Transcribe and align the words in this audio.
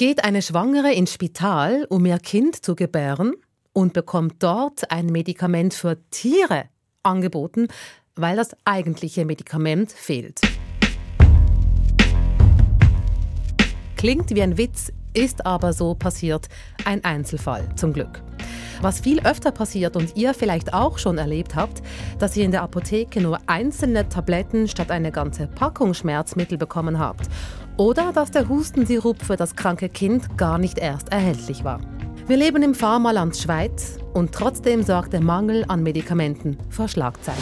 Geht 0.00 0.24
eine 0.24 0.40
Schwangere 0.40 0.94
ins 0.94 1.12
Spital, 1.12 1.84
um 1.90 2.06
ihr 2.06 2.16
Kind 2.16 2.64
zu 2.64 2.74
gebären 2.74 3.34
und 3.74 3.92
bekommt 3.92 4.42
dort 4.42 4.90
ein 4.90 5.04
Medikament 5.08 5.74
für 5.74 5.98
Tiere 6.10 6.70
angeboten, 7.02 7.68
weil 8.16 8.36
das 8.36 8.56
eigentliche 8.64 9.26
Medikament 9.26 9.92
fehlt. 9.92 10.40
Klingt 13.98 14.34
wie 14.34 14.40
ein 14.40 14.56
Witz, 14.56 14.90
ist 15.12 15.44
aber 15.44 15.74
so 15.74 15.94
passiert. 15.94 16.46
Ein 16.86 17.04
Einzelfall, 17.04 17.68
zum 17.76 17.92
Glück. 17.92 18.22
Was 18.80 19.00
viel 19.00 19.20
öfter 19.20 19.52
passiert 19.52 19.94
und 19.96 20.16
ihr 20.16 20.32
vielleicht 20.32 20.72
auch 20.72 20.96
schon 20.96 21.18
erlebt 21.18 21.54
habt, 21.54 21.82
dass 22.18 22.34
ihr 22.38 22.46
in 22.46 22.50
der 22.50 22.62
Apotheke 22.62 23.20
nur 23.20 23.38
einzelne 23.46 24.08
Tabletten 24.08 24.66
statt 24.66 24.90
eine 24.90 25.12
ganze 25.12 25.46
Packung 25.46 25.92
Schmerzmittel 25.92 26.56
bekommen 26.56 26.98
habt. 26.98 27.28
Oder 27.76 28.12
dass 28.12 28.30
der 28.30 28.48
Hustensirup 28.48 29.22
für 29.22 29.36
das 29.36 29.56
kranke 29.56 29.88
Kind 29.88 30.36
gar 30.36 30.58
nicht 30.58 30.78
erst 30.78 31.10
erhältlich 31.10 31.64
war. 31.64 31.80
Wir 32.26 32.36
leben 32.36 32.62
im 32.62 32.74
Pharmaland 32.74 33.36
Schweiz 33.36 33.98
und 34.12 34.32
trotzdem 34.32 34.82
sorgt 34.82 35.12
der 35.12 35.20
Mangel 35.20 35.64
an 35.66 35.82
Medikamenten 35.82 36.58
für 36.68 36.86
Schlagzeilen. 36.88 37.40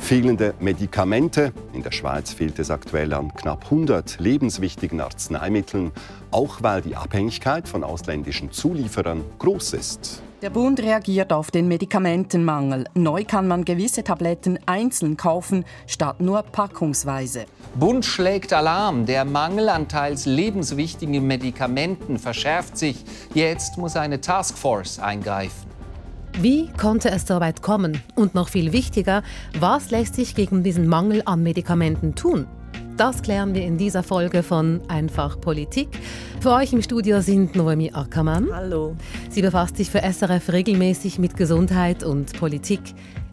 Fehlende 0.00 0.54
Medikamente. 0.60 1.52
In 1.72 1.82
der 1.82 1.92
Schweiz 1.92 2.32
fehlt 2.32 2.58
es 2.58 2.70
aktuell 2.70 3.12
an 3.12 3.32
knapp 3.34 3.64
100 3.64 4.18
lebenswichtigen 4.18 5.00
Arzneimitteln, 5.00 5.92
auch 6.30 6.62
weil 6.62 6.80
die 6.80 6.96
Abhängigkeit 6.96 7.68
von 7.68 7.84
ausländischen 7.84 8.50
Zulieferern 8.50 9.24
groß 9.38 9.74
ist. 9.74 10.22
Der 10.42 10.48
Bund 10.48 10.80
reagiert 10.80 11.34
auf 11.34 11.50
den 11.50 11.68
Medikamentenmangel. 11.68 12.86
Neu 12.94 13.24
kann 13.24 13.46
man 13.46 13.62
gewisse 13.66 14.02
Tabletten 14.02 14.58
einzeln 14.64 15.18
kaufen, 15.18 15.66
statt 15.86 16.22
nur 16.22 16.42
packungsweise. 16.42 17.44
Bund 17.74 18.06
schlägt 18.06 18.54
Alarm. 18.54 19.04
Der 19.04 19.26
Mangel 19.26 19.68
an 19.68 19.86
teils 19.86 20.24
lebenswichtigen 20.24 21.26
Medikamenten 21.26 22.18
verschärft 22.18 22.78
sich. 22.78 23.04
Jetzt 23.34 23.76
muss 23.76 23.96
eine 23.96 24.22
Taskforce 24.22 24.98
eingreifen. 24.98 25.68
Wie 26.38 26.70
konnte 26.72 27.10
es 27.10 27.26
so 27.26 27.38
weit 27.40 27.60
kommen? 27.60 28.02
Und 28.14 28.34
noch 28.34 28.48
viel 28.48 28.72
wichtiger, 28.72 29.22
was 29.58 29.90
lässt 29.90 30.14
sich 30.14 30.34
gegen 30.34 30.62
diesen 30.62 30.86
Mangel 30.86 31.20
an 31.26 31.42
Medikamenten 31.42 32.14
tun? 32.14 32.46
Das 32.96 33.22
klären 33.22 33.54
wir 33.54 33.64
in 33.64 33.78
dieser 33.78 34.02
Folge 34.02 34.42
von 34.42 34.82
Einfach 34.88 35.40
Politik. 35.40 35.88
Für 36.40 36.52
euch 36.52 36.72
im 36.72 36.82
Studio 36.82 37.22
sind 37.22 37.56
Noemi 37.56 37.92
Ackermann. 37.94 38.48
Hallo. 38.52 38.94
Sie 39.30 39.40
befasst 39.40 39.78
sich 39.78 39.90
für 39.90 40.02
SRF 40.02 40.52
regelmäßig 40.52 41.18
mit 41.18 41.36
Gesundheit 41.36 42.04
und 42.04 42.38
Politik. 42.38 42.80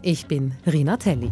Ich 0.00 0.26
bin 0.26 0.54
Rina 0.66 0.96
Telli. 0.96 1.30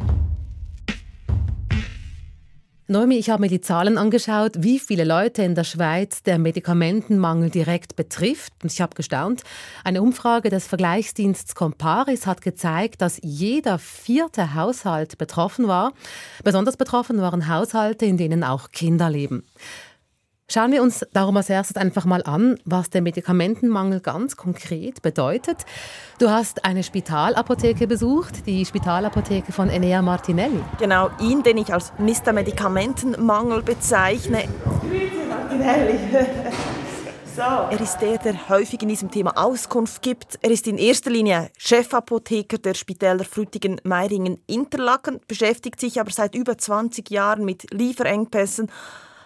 Noemi, 2.89 3.17
ich 3.17 3.31
habe 3.31 3.41
mir 3.41 3.49
die 3.49 3.61
Zahlen 3.61 3.99
angeschaut, 3.99 4.53
wie 4.59 4.79
viele 4.79 5.03
Leute 5.03 5.43
in 5.43 5.57
der 5.57 5.65
Schweiz 5.65 6.23
der 6.23 6.39
Medikamentenmangel 6.39 7.51
direkt 7.51 7.97
betrifft. 7.97 8.53
Und 8.63 8.73
ich 8.73 8.81
habe 8.81 8.95
gestaunt. 8.95 9.43
Eine 9.83 10.03
Umfrage 10.03 10.51
des 10.51 10.69
Vergleichsdienstes 10.69 11.57
Comparis 11.57 12.29
hat 12.29 12.43
gezeigt, 12.43 13.03
dass 13.03 13.19
jeder 13.25 13.81
vierte 13.81 14.55
Haushalt 14.55 15.19
betroffen 15.19 15.67
war. 15.67 15.95
Besonders 16.45 16.77
betroffen 16.77 17.21
waren 17.21 17.49
Haushalte, 17.49 18.07
in 18.07 18.19
denen 18.19 18.45
auch 18.45 18.71
Kinder 18.71 19.11
leben. 19.11 19.43
Schauen 20.49 20.71
wir 20.71 20.81
uns 20.81 21.05
darum 21.13 21.37
als 21.37 21.51
erstes 21.51 21.77
einfach 21.77 22.05
mal 22.05 22.23
an, 22.23 22.57
was 22.65 22.89
der 22.89 23.03
Medikamentenmangel 23.03 23.99
ganz 23.99 24.37
konkret 24.37 25.03
bedeutet. 25.03 25.65
Du 26.21 26.31
hast 26.31 26.65
eine 26.65 26.85
Spitalapotheke 26.85 27.89
besucht, 27.89 28.47
die 28.47 28.65
Spitalapotheke 28.65 29.51
von 29.51 29.69
Enea 29.69 30.03
Martinelli. 30.03 30.63
Genau, 30.79 31.11
ihn, 31.21 31.43
den 31.43 31.57
ich 31.57 31.75
als 31.75 31.93
Mr. 31.99 32.33
Medikamentenmangel 32.33 33.63
bezeichne. 33.63 34.45
Martinelli. 35.29 35.99
so. 37.35 37.43
Er 37.43 37.81
ist 37.81 37.99
der, 37.99 38.19
der 38.19 38.49
häufig 38.49 38.81
in 38.83 38.89
diesem 38.89 39.11
Thema 39.11 39.37
Auskunft 39.37 40.01
gibt. 40.01 40.39
Er 40.43 40.53
ist 40.53 40.69
in 40.69 40.79
erster 40.79 41.11
Linie 41.11 41.51
Chefapotheker 41.59 42.59
der 42.59 42.75
Spitäler 42.75 43.25
Frutigen, 43.25 43.81
Meiringen, 43.83 44.39
Interlaken, 44.47 45.19
beschäftigt 45.27 45.81
sich 45.81 46.01
aber 46.01 46.13
seit 46.13 46.37
über 46.37 46.57
20 46.57 47.11
Jahren 47.11 47.45
mit 47.45 47.67
Lieferengpässen 47.73 48.71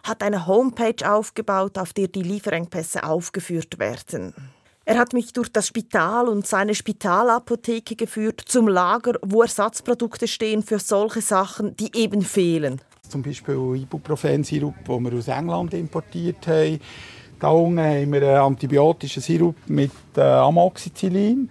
hat 0.02 0.22
eine 0.22 0.46
Homepage 0.46 1.10
aufgebaut, 1.10 1.78
auf 1.78 1.92
der 1.92 2.08
die 2.08 2.22
Lieferengpässe 2.22 3.04
aufgeführt 3.04 3.78
werden. 3.78 4.34
Er 4.84 4.98
hat 4.98 5.12
mich 5.12 5.32
durch 5.32 5.52
das 5.52 5.68
Spital 5.68 6.28
und 6.28 6.46
seine 6.46 6.74
Spitalapotheke 6.74 7.94
geführt 7.94 8.42
zum 8.46 8.66
Lager, 8.66 9.18
wo 9.22 9.42
Ersatzprodukte 9.42 10.26
stehen 10.26 10.62
für 10.62 10.78
solche 10.78 11.20
Sachen, 11.20 11.76
die 11.76 11.90
eben 11.94 12.22
fehlen. 12.22 12.80
Zum 13.08 13.22
Beispiel 13.22 13.76
Ibuprofen-Sirup, 13.76 14.84
den 14.84 15.04
wir 15.04 15.18
aus 15.18 15.28
England 15.28 15.74
importiert 15.74 16.46
haben. 16.46 16.80
Da 17.38 17.48
unten 17.48 17.80
haben 17.80 18.12
wir 18.12 18.22
einen 18.22 18.40
antibiotischen 18.40 19.22
Sirup 19.22 19.56
mit 19.66 19.92
äh, 20.16 20.20
Amoxicillin. 20.20 21.50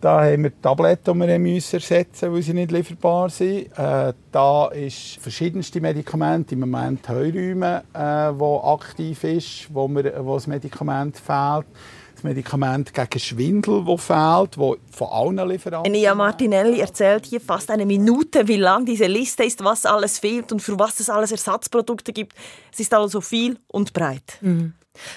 Da 0.00 0.22
haben 0.24 0.44
wir 0.44 0.62
Tabletten, 0.62 1.20
die 1.20 1.28
wir 1.28 1.38
müssen 1.38 1.76
ersetzen 1.76 2.32
weil 2.32 2.40
sie 2.40 2.54
nicht 2.54 2.70
lieferbar 2.70 3.28
sind. 3.28 3.66
Äh, 3.76 4.14
da 4.32 4.68
ist 4.68 5.18
verschiedenste 5.20 5.78
Medikamente, 5.80 6.54
im 6.54 6.60
Moment 6.60 7.06
Heuräume, 7.06 7.82
äh, 7.92 8.32
wo 8.38 8.60
aktiv 8.60 9.22
ist, 9.24 9.66
wo, 9.74 9.88
wir, 9.88 10.24
wo 10.24 10.34
das 10.34 10.46
Medikament 10.46 11.18
fehlt. 11.18 11.66
Das 12.14 12.24
Medikament 12.24 12.94
gegen 12.94 13.18
Schwindel, 13.18 13.84
das 13.84 14.02
fehlt, 14.02 14.56
wo 14.56 14.76
von 14.90 15.08
allen 15.08 15.48
Lieferanten... 15.48 15.92
Enia 15.92 16.14
Martinelli 16.14 16.80
erzählt 16.80 17.26
hier 17.26 17.40
fast 17.40 17.70
eine 17.70 17.84
Minute, 17.84 18.48
wie 18.48 18.56
lang 18.56 18.86
diese 18.86 19.06
Liste 19.06 19.44
ist, 19.44 19.62
was 19.62 19.84
alles 19.84 20.18
fehlt 20.18 20.50
und 20.50 20.60
für 20.60 20.78
was 20.78 20.98
es 21.00 21.10
alles 21.10 21.30
Ersatzprodukte 21.30 22.14
gibt. 22.14 22.34
Es 22.72 22.80
ist 22.80 22.94
also 22.94 23.20
viel 23.20 23.58
und 23.68 23.92
breit. 23.92 24.38
Mhm. 24.40 24.72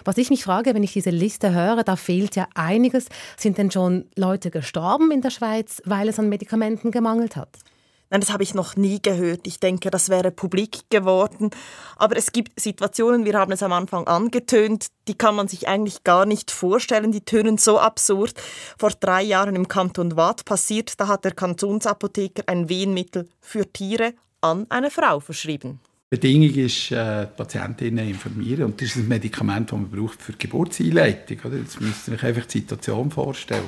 Was 0.05 0.17
ich 0.17 0.29
mich 0.29 0.43
frage, 0.43 0.73
wenn 0.73 0.83
ich 0.83 0.93
diese 0.93 1.09
Liste 1.09 1.53
höre, 1.53 1.83
da 1.83 1.95
fehlt 1.95 2.35
ja 2.35 2.47
einiges. 2.55 3.07
Sind 3.37 3.57
denn 3.57 3.71
schon 3.71 4.05
Leute 4.15 4.51
gestorben 4.51 5.11
in 5.11 5.21
der 5.21 5.29
Schweiz, 5.29 5.81
weil 5.85 6.09
es 6.09 6.19
an 6.19 6.29
Medikamenten 6.29 6.91
gemangelt 6.91 7.35
hat? 7.35 7.49
Nein, 8.09 8.21
das 8.21 8.31
habe 8.31 8.43
ich 8.43 8.53
noch 8.53 8.75
nie 8.75 9.01
gehört. 9.01 9.47
Ich 9.47 9.59
denke, 9.59 9.89
das 9.89 10.09
wäre 10.09 10.29
publik 10.29 10.81
geworden. 10.91 11.49
Aber 11.95 12.15
es 12.15 12.31
gibt 12.31 12.59
Situationen, 12.59 13.25
wir 13.25 13.33
haben 13.33 13.51
es 13.51 13.63
am 13.63 13.73
Anfang 13.73 14.05
angetönt, 14.05 14.85
die 15.07 15.15
kann 15.15 15.33
man 15.33 15.47
sich 15.47 15.67
eigentlich 15.67 16.03
gar 16.03 16.27
nicht 16.27 16.51
vorstellen. 16.51 17.11
Die 17.11 17.25
tönen 17.25 17.57
so 17.57 17.79
absurd. 17.79 18.35
Vor 18.77 18.91
drei 18.91 19.23
Jahren 19.23 19.55
im 19.55 19.67
Kanton 19.67 20.15
Waadt 20.15 20.45
passiert, 20.45 20.99
da 20.99 21.07
hat 21.07 21.25
der 21.25 21.31
Kantonsapotheker 21.31 22.43
ein 22.45 22.69
Wehenmittel 22.69 23.27
für 23.41 23.65
Tiere 23.73 24.13
an 24.41 24.67
eine 24.69 24.91
Frau 24.91 25.19
verschrieben. 25.19 25.79
Bedingung 26.13 26.53
ist, 26.53 26.91
äh, 26.91 27.25
die 27.25 27.35
Patientinnen 27.35 28.07
informieren. 28.07 28.65
Und 28.65 28.79
das 28.79 28.89
ist 28.89 28.97
ein 28.97 29.07
Medikament, 29.07 29.71
das 29.71 29.79
man 29.79 29.89
braucht 29.89 30.21
für 30.21 30.33
die 30.33 30.37
Geburtseinleitung. 30.37 31.39
Oder? 31.43 31.57
Jetzt 31.57 31.81
müsst 31.81 32.07
ihr 32.07 32.13
euch 32.13 32.23
einfach 32.23 32.45
die 32.45 32.59
Situation 32.59 33.09
vorstellen, 33.09 33.63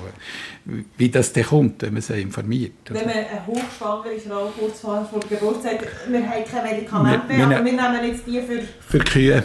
wie 0.95 1.09
das 1.09 1.33
dann 1.33 1.43
kommt, 1.45 1.81
wenn 1.81 1.93
man 1.93 2.03
sie 2.03 2.21
informiert. 2.21 2.91
Oder? 2.91 2.99
Wenn 2.99 3.07
man 3.07 3.15
eine 3.15 3.47
hochschwangere 3.47 4.19
Frau 4.19 4.53
kurz 4.59 4.79
vor 4.81 5.07
der 5.11 5.39
Geburt 5.39 5.63
sagt, 5.63 5.87
wir 6.07 6.19
haben 6.19 6.45
kein 6.45 6.63
Medikament 6.63 7.27
mehr, 7.27 7.37
wir, 7.37 7.45
aber 7.45 7.65
wir 7.65 7.71
nehmen 7.71 8.11
jetzt 8.11 8.27
die 8.27 8.39
für... 8.39 8.61
Für 8.79 8.99
Kühe. 8.99 9.43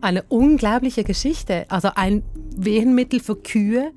Eine 0.00 0.22
unglaubliche 0.28 1.02
Geschichte. 1.02 1.66
Also 1.68 1.90
ein 1.96 2.22
Wehenmittel 2.56 3.18
für 3.18 3.34
Kühe 3.34 3.90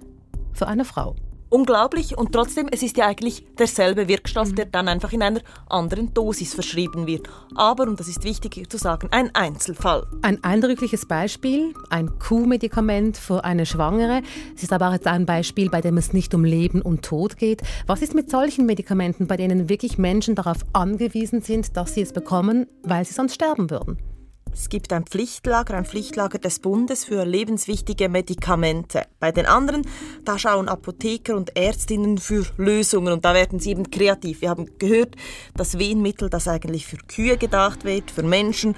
für 0.54 0.68
eine 0.68 0.86
Frau 0.86 1.16
unglaublich 1.50 2.18
und 2.18 2.32
trotzdem, 2.32 2.68
es 2.72 2.84
ist 2.84 2.98
ja 2.98 3.08
eigentlich 3.08 3.46
derselbe 3.58 4.08
Wirkstoff, 4.08 4.54
der 4.54 4.66
dann 4.66 4.88
einfach 4.88 5.12
in 5.14 5.22
einer 5.22 5.42
anderen 5.68 6.14
Dosis 6.14 6.54
verschrieben 6.54 7.08
wird. 7.08 7.28
Aber, 7.56 7.84
und 7.84 8.00
das 8.00 8.08
ist 8.08 8.24
wichtig 8.24 8.70
zu 8.70 8.78
sagen, 8.78 9.10
ein 9.12 9.34
Einzelfall. 9.36 10.06
Ein 10.22 10.44
eindrückliches 10.44 11.06
Beispiel, 11.06 11.74
ein 11.90 12.18
Kuhmedikament 12.20 13.18
für 13.18 13.44
eine 13.44 13.66
Schwangere. 13.66 14.22
Es 14.56 14.64
ist 14.64 14.74
aber 14.74 14.90
auch 14.90 14.94
jetzt 14.94 15.08
ein 15.08 15.26
Beispiel, 15.26 15.70
bei 15.70 15.82
dem 15.82 15.98
es 15.98 16.14
nicht 16.14 16.34
um 16.34 16.44
Leben 16.44 16.82
und 16.82 17.04
Tod 17.04 17.38
geht. 17.38 17.62
Was 17.88 18.02
ist 18.02 18.16
mit 18.16 18.30
solchen 18.30 18.66
Medikamenten, 18.66 19.28
bei 19.28 19.38
denen 19.38 19.70
wirklich 19.70 19.98
Menschen 19.98 20.36
darauf 20.36 20.66
angewiesen 20.74 21.42
sind, 21.42 21.76
dass 21.76 21.94
sie 21.94 22.02
es 22.02 22.14
bekommen, 22.14 22.68
weil 22.84 23.06
sie 23.06 23.14
sonst 23.14 23.36
sterben 23.36 23.70
würden? 23.70 24.09
Es 24.54 24.70
gibt 24.70 24.92
ein 24.94 25.06
Pflichtlager, 25.06 25.76
ein 25.76 25.86
Pflichtlager 25.86 26.38
des 26.38 26.60
Bundes 26.60 27.06
für 27.06 27.24
lebenswichtige 27.24 28.10
Medikamente. 28.10 29.04
Bei 29.20 29.32
den 29.32 29.46
anderen, 29.46 29.84
da 30.26 30.38
schauen 30.38 30.68
Apotheker 30.68 31.36
und 31.36 31.56
Ärztinnen 31.56 32.18
für 32.18 32.46
Lösungen 32.58 33.14
und 33.14 33.26
da 33.26 33.34
werden 33.34 33.60
sie 33.60 33.72
eben 33.72 33.90
kreativ. 33.90 34.42
Wir 34.42 34.50
haben 34.50 34.70
gehört, 34.78 35.16
das 35.56 35.80
Wehenmittel, 35.80 36.30
das 36.30 36.48
eigentlich 36.48 36.86
für 36.86 36.98
Kühe 36.98 37.38
gedacht 37.38 37.86
wird, 37.86 38.12
für 38.12 38.24
Menschen. 38.24 38.76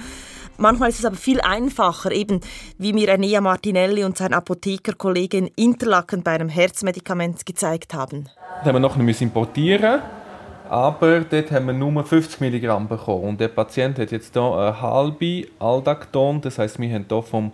Manchmal 0.58 0.90
ist 0.90 1.00
es 1.00 1.06
aber 1.06 1.16
viel 1.16 1.42
einfacher, 1.42 2.12
eben 2.12 2.42
wie 2.78 2.94
mir 2.94 3.10
Enea 3.10 3.42
Martinelli 3.42 4.04
und 4.04 4.18
sein 4.18 4.34
Apothekerkollege 4.34 5.38
in 5.38 5.48
Interlaken 5.56 6.24
bei 6.24 6.32
einem 6.32 6.50
Herzmedikament 6.50 7.46
gezeigt 7.46 7.94
haben. 7.94 8.30
Das 8.60 8.68
haben 8.68 8.76
wir 8.76 8.80
noch 8.80 8.98
importieren 8.98 10.02
aber 10.72 11.20
dort 11.20 11.52
haben 11.52 11.68
wir 11.68 11.74
nur 11.74 12.02
50 12.02 12.40
Milligramm 12.40 12.88
bekommen. 12.88 13.26
Und 13.26 13.42
der 13.42 13.50
Patient 13.50 14.00
hat 14.00 14.10
jetzt 14.10 14.32
hier 14.34 14.42
eine 14.42 14.82
halbe 14.82 15.48
Aldacton, 15.60 16.40
das 16.40 16.58
heißt, 16.60 16.80
wir 16.80 16.94
haben 16.94 17.06
hier 17.10 17.22
vom 17.22 17.52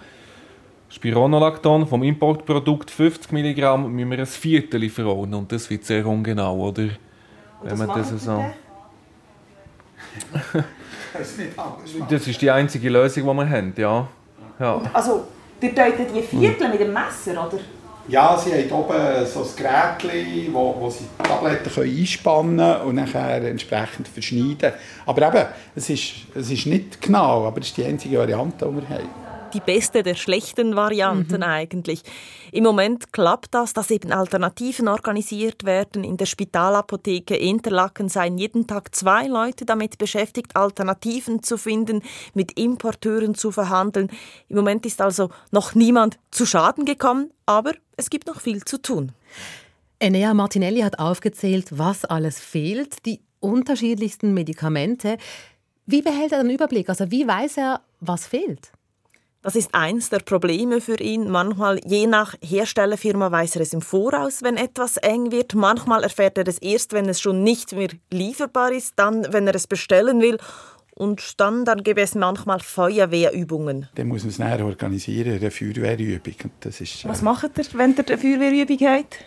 Spironolacton, 0.89 1.87
vom 1.87 2.03
Importprodukt 2.03 2.91
50 2.91 3.31
Milligramm, 3.31 3.91
müssen 3.91 4.11
wir 4.11 4.19
ein 4.19 4.25
Viertel 4.27 4.81
liefern. 4.81 5.33
Und 5.33 5.51
das 5.51 5.67
wird 5.67 5.83
sehr 5.83 6.05
ungenau, 6.05 6.67
oder? 6.67 6.89
Wenn 7.63 7.77
man 7.79 7.87
das 7.87 8.09
so... 8.23 8.45
das 12.09 12.27
ist 12.27 12.39
die 12.39 12.51
einzige 12.51 12.87
Lösung, 12.91 13.23
die 13.23 13.33
wir 13.33 13.49
haben, 13.49 13.73
ja. 13.77 14.07
ja. 14.59 14.81
Also 14.93 15.25
Ihr 15.59 15.73
deutet 15.73 16.15
die 16.15 16.21
Viertel 16.21 16.69
mit 16.69 16.79
dem 16.79 16.93
Messer, 16.93 17.31
oder? 17.31 17.57
Ja, 18.09 18.38
sie 18.38 18.54
haben 18.54 18.71
oben 18.71 19.25
so 19.25 19.42
ein 19.42 19.48
Gerät, 19.57 20.54
wo, 20.54 20.75
wo 20.80 20.89
sie 20.89 21.04
die 21.19 21.24
Tabletten 21.24 21.69
können 21.69 21.98
einspannen 21.98 22.57
können 22.57 22.81
und 22.81 22.95
nachher 22.95 23.44
entsprechend 23.44 24.07
verschneiden. 24.07 24.71
Aber 25.06 25.27
eben, 25.27 25.45
es 25.75 25.89
ist, 25.89 26.13
es 26.33 26.50
ist 26.50 26.65
nicht 26.68 27.01
genau, 27.01 27.45
aber 27.45 27.59
es 27.59 27.68
ist 27.68 27.77
die 27.77 27.83
einzige 27.83 28.18
Variante, 28.18 28.65
die 28.65 28.75
wir 28.75 28.89
haben 28.89 29.09
die 29.54 29.59
beste 29.62 30.04
der 30.04 30.15
schlechten 30.15 30.75
Varianten 30.75 31.38
mhm. 31.38 31.44
eigentlich. 31.44 32.04
Im 32.51 32.63
Moment 32.63 33.12
klappt 33.12 33.54
das, 33.54 33.74
dass 33.74 33.92
eben 33.92 34.12
Alternativen 34.12 34.88
organisiert 34.88 35.63
werden. 35.63 36.04
In 36.04 36.18
der 36.18 36.25
Spitalapotheke 36.25 37.36
Interlaken 37.36 38.09
seien 38.09 38.38
jeden 38.38 38.68
Tag 38.68 38.94
zwei 38.94 39.27
Leute 39.27 39.65
damit 39.65 39.98
beschäftigt, 39.98 40.56
Alternativen 40.56 41.44
zu 41.44 41.57
finden, 41.57 42.01
mit 42.33 42.59
Importeuren 42.59 43.36
zu 43.36 43.51
verhandeln. 43.51 44.09
Im 44.50 44.57
Moment 44.57 44.86
ist 44.86 45.01
also 45.01 45.30
noch 45.51 45.75
niemand 45.75 46.19
zu 46.31 46.45
Schaden 46.45 46.86
gekommen, 46.86 47.31
aber 47.45 47.71
es 47.97 48.09
gibt 48.09 48.27
noch 48.27 48.39
viel 48.39 48.63
zu 48.63 48.81
tun. 48.81 49.11
Enea 49.99 50.33
Martinelli 50.33 50.81
hat 50.81 50.99
aufgezählt, 50.99 51.77
was 51.77 52.05
alles 52.05 52.39
fehlt, 52.39 53.05
die 53.05 53.19
unterschiedlichsten 53.39 54.33
Medikamente. 54.33 55.17
Wie 55.85 56.01
behält 56.01 56.31
er 56.31 56.44
den 56.44 56.51
Überblick? 56.51 56.89
Also 56.89 57.11
wie 57.11 57.27
weiß 57.27 57.57
er, 57.57 57.81
was 57.99 58.27
fehlt? 58.27 58.71
Das 59.41 59.55
ist 59.55 59.73
eins 59.73 60.09
der 60.09 60.19
Probleme 60.19 60.81
für 60.81 60.99
ihn. 60.99 61.29
Manchmal, 61.29 61.79
je 61.85 62.05
nach 62.05 62.35
Herstellerfirma, 62.41 63.31
weiß 63.31 63.55
er 63.55 63.61
es 63.61 63.73
im 63.73 63.81
Voraus, 63.81 64.44
wenn 64.44 64.57
etwas 64.57 64.97
eng 64.97 65.31
wird. 65.31 65.55
Manchmal 65.55 66.03
erfährt 66.03 66.38
er 66.38 66.47
es 66.47 66.57
erst, 66.57 66.91
wenn 66.91 67.07
es 67.07 67.21
schon 67.21 67.44
nicht 67.44 67.71
mehr 67.71 67.89
lieferbar 68.11 68.71
ist, 68.71 68.94
dann, 68.97 69.31
wenn 69.31 69.47
er 69.47 69.55
es 69.55 69.67
bestellen 69.67 70.21
will. 70.21 70.38
Und 70.97 71.39
dann, 71.39 71.63
dann 71.63 71.83
gibt 71.83 71.99
es 71.99 72.15
manchmal 72.15 72.59
Feuerwehrübungen. 72.59 73.88
Dann 73.94 74.07
muss 74.07 74.23
man 74.23 74.29
es 74.29 74.39
näher 74.39 74.65
organisieren, 74.65 75.35
eine 75.35 75.51
Feuerwehrübung. 75.51 76.51
Das 76.59 76.81
ist, 76.81 77.05
äh 77.05 77.09
Was 77.09 77.21
macht 77.21 77.55
ihr, 77.55 77.65
wenn 77.73 77.95
ihr 77.95 78.07
eine 78.07 78.17
Feuerwehrübung 78.17 78.79
habt? 78.88 79.19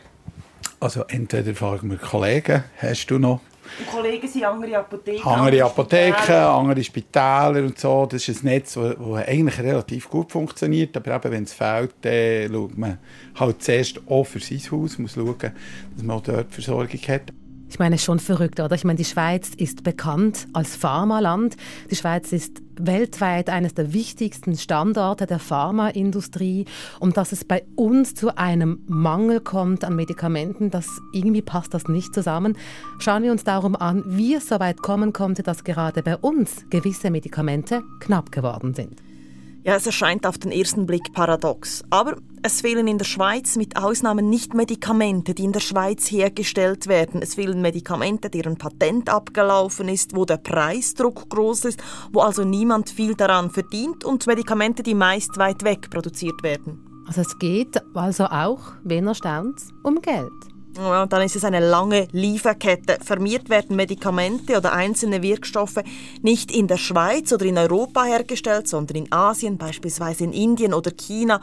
Also 0.81 1.05
entweder 1.07 1.55
fragen 1.55 1.89
wir 1.91 1.99
Kollegen, 1.99 2.65
hast 2.79 3.07
du 3.07 3.21
noch 3.21 3.41
und 3.79 3.87
Kollegen 3.87 4.27
sind 4.27 4.45
andere 4.45 4.79
Apotheken. 4.79 5.29
Andere 5.29 5.65
Apotheken, 5.65 6.33
andere 6.33 6.83
Spitäler 6.83 7.63
und 7.63 7.79
so. 7.79 8.05
Das 8.07 8.29
ist 8.29 8.43
ein 8.43 8.47
Netz, 8.47 8.75
das 8.75 8.97
eigentlich 9.29 9.61
relativ 9.61 10.11
gut 10.11 10.33
funktioniert. 10.33 10.97
Aber 10.97 11.15
eben, 11.15 11.31
wenn 11.31 11.45
es 11.45 11.53
fehlt, 11.53 11.95
dann 12.01 12.53
schaut 12.53 12.77
man 12.77 12.99
halt 13.39 13.63
zuerst 13.63 14.01
auch 14.09 14.25
für 14.25 14.41
sein 14.41 14.61
Haus, 14.73 14.99
muss 14.99 15.15
schauen, 15.15 15.37
dass 15.39 16.03
man 16.03 16.17
auch 16.17 16.23
dort 16.23 16.53
Versorgung 16.53 17.01
hat. 17.07 17.33
Ich 17.71 17.79
meine, 17.79 17.99
schon 17.99 18.19
verrückt, 18.19 18.59
oder? 18.59 18.75
Ich 18.75 18.83
meine, 18.83 18.97
die 18.97 19.05
Schweiz 19.05 19.53
ist 19.57 19.85
bekannt 19.85 20.49
als 20.53 20.75
Pharmaland. 20.75 21.57
Die 21.89 21.95
Schweiz 21.95 22.33
ist 22.33 22.61
weltweit 22.77 23.49
eines 23.49 23.75
der 23.75 23.93
wichtigsten 23.93 24.57
Standorte 24.57 25.27
der 25.27 25.39
Pharmaindustrie. 25.39 26.65
Und 26.99 27.17
dass 27.17 27.31
es 27.31 27.45
bei 27.45 27.63
uns 27.77 28.17
zu 28.17 28.37
einem 28.37 28.83
Mangel 28.89 29.41
kommt 29.41 29.85
an 29.85 29.95
Medikamenten, 29.95 30.73
das 30.73 31.01
irgendwie 31.13 31.43
passt 31.43 31.73
das 31.73 31.87
nicht 31.87 32.13
zusammen. 32.13 32.57
Schauen 32.99 33.23
wir 33.23 33.31
uns 33.31 33.45
darum 33.45 33.77
an, 33.77 34.03
wie 34.05 34.35
es 34.35 34.49
so 34.49 34.59
weit 34.59 34.83
kommen 34.83 35.13
konnte, 35.13 35.45
dass 35.45 35.63
gerade 35.63 36.03
bei 36.03 36.17
uns 36.17 36.65
gewisse 36.71 37.11
Medikamente 37.13 37.83
knapp 38.01 38.33
geworden 38.33 38.75
sind. 38.75 39.01
Ja, 39.63 39.75
es 39.75 39.85
erscheint 39.85 40.27
auf 40.27 40.39
den 40.39 40.53
ersten 40.53 40.87
Blick 40.87 41.13
paradox. 41.13 41.83
Aber 41.91 42.17
es 42.43 42.63
fehlen 42.63 42.89
in 42.89 42.97
der 42.97 43.05
Schweiz 43.05 43.57
mit 43.57 43.77
Ausnahmen 43.77 44.31
nicht 44.31 44.55
Medikamente, 44.55 45.35
die 45.35 45.45
in 45.45 45.53
der 45.53 45.61
Schweiz 45.61 46.11
hergestellt 46.11 46.87
werden. 46.87 47.21
Es 47.21 47.35
fehlen 47.35 47.61
Medikamente, 47.61 48.31
deren 48.31 48.57
Patent 48.57 49.11
abgelaufen 49.11 49.89
ist, 49.89 50.17
wo 50.17 50.25
der 50.25 50.39
Preisdruck 50.39 51.29
groß 51.29 51.67
ist, 51.67 51.83
wo 52.11 52.21
also 52.21 52.43
niemand 52.45 52.89
viel 52.89 53.15
daran 53.15 53.51
verdient 53.51 54.05
und 54.05 54.27
Medikamente, 54.27 54.83
die 54.83 54.95
meist 54.95 55.37
weit 55.37 55.63
weg 55.63 55.91
produziert 55.91 56.43
werden. 56.43 57.05
Also 57.07 57.21
es 57.21 57.39
geht 57.39 57.77
also 57.95 58.25
auch, 58.25 58.73
wen 58.85 59.09
erstaunt, 59.09 59.61
um 59.83 60.01
Geld. 60.01 60.50
Ja, 60.77 61.05
dann 61.07 61.23
ist 61.23 61.37
es 61.37 61.45
eine 61.45 61.61
lange 61.61 62.07
Lieferkette. 62.13 62.99
Vermehrt 63.03 63.49
werden 63.49 63.77
Medikamente 63.77 64.57
oder 64.57 64.73
einzelne 64.73 65.21
Wirkstoffe 65.23 65.83
nicht 66.23 66.51
in 66.51 66.69
der 66.69 66.77
Schweiz 66.77 67.33
oder 67.33 67.45
in 67.45 67.59
Europa 67.59 68.05
hergestellt, 68.05 68.69
sondern 68.69 68.97
in 68.99 69.13
Asien, 69.13 69.59
beispielsweise 69.59 70.25
in 70.25 70.33
Indien 70.33 70.73
oder 70.73 70.93
China. 70.93 71.41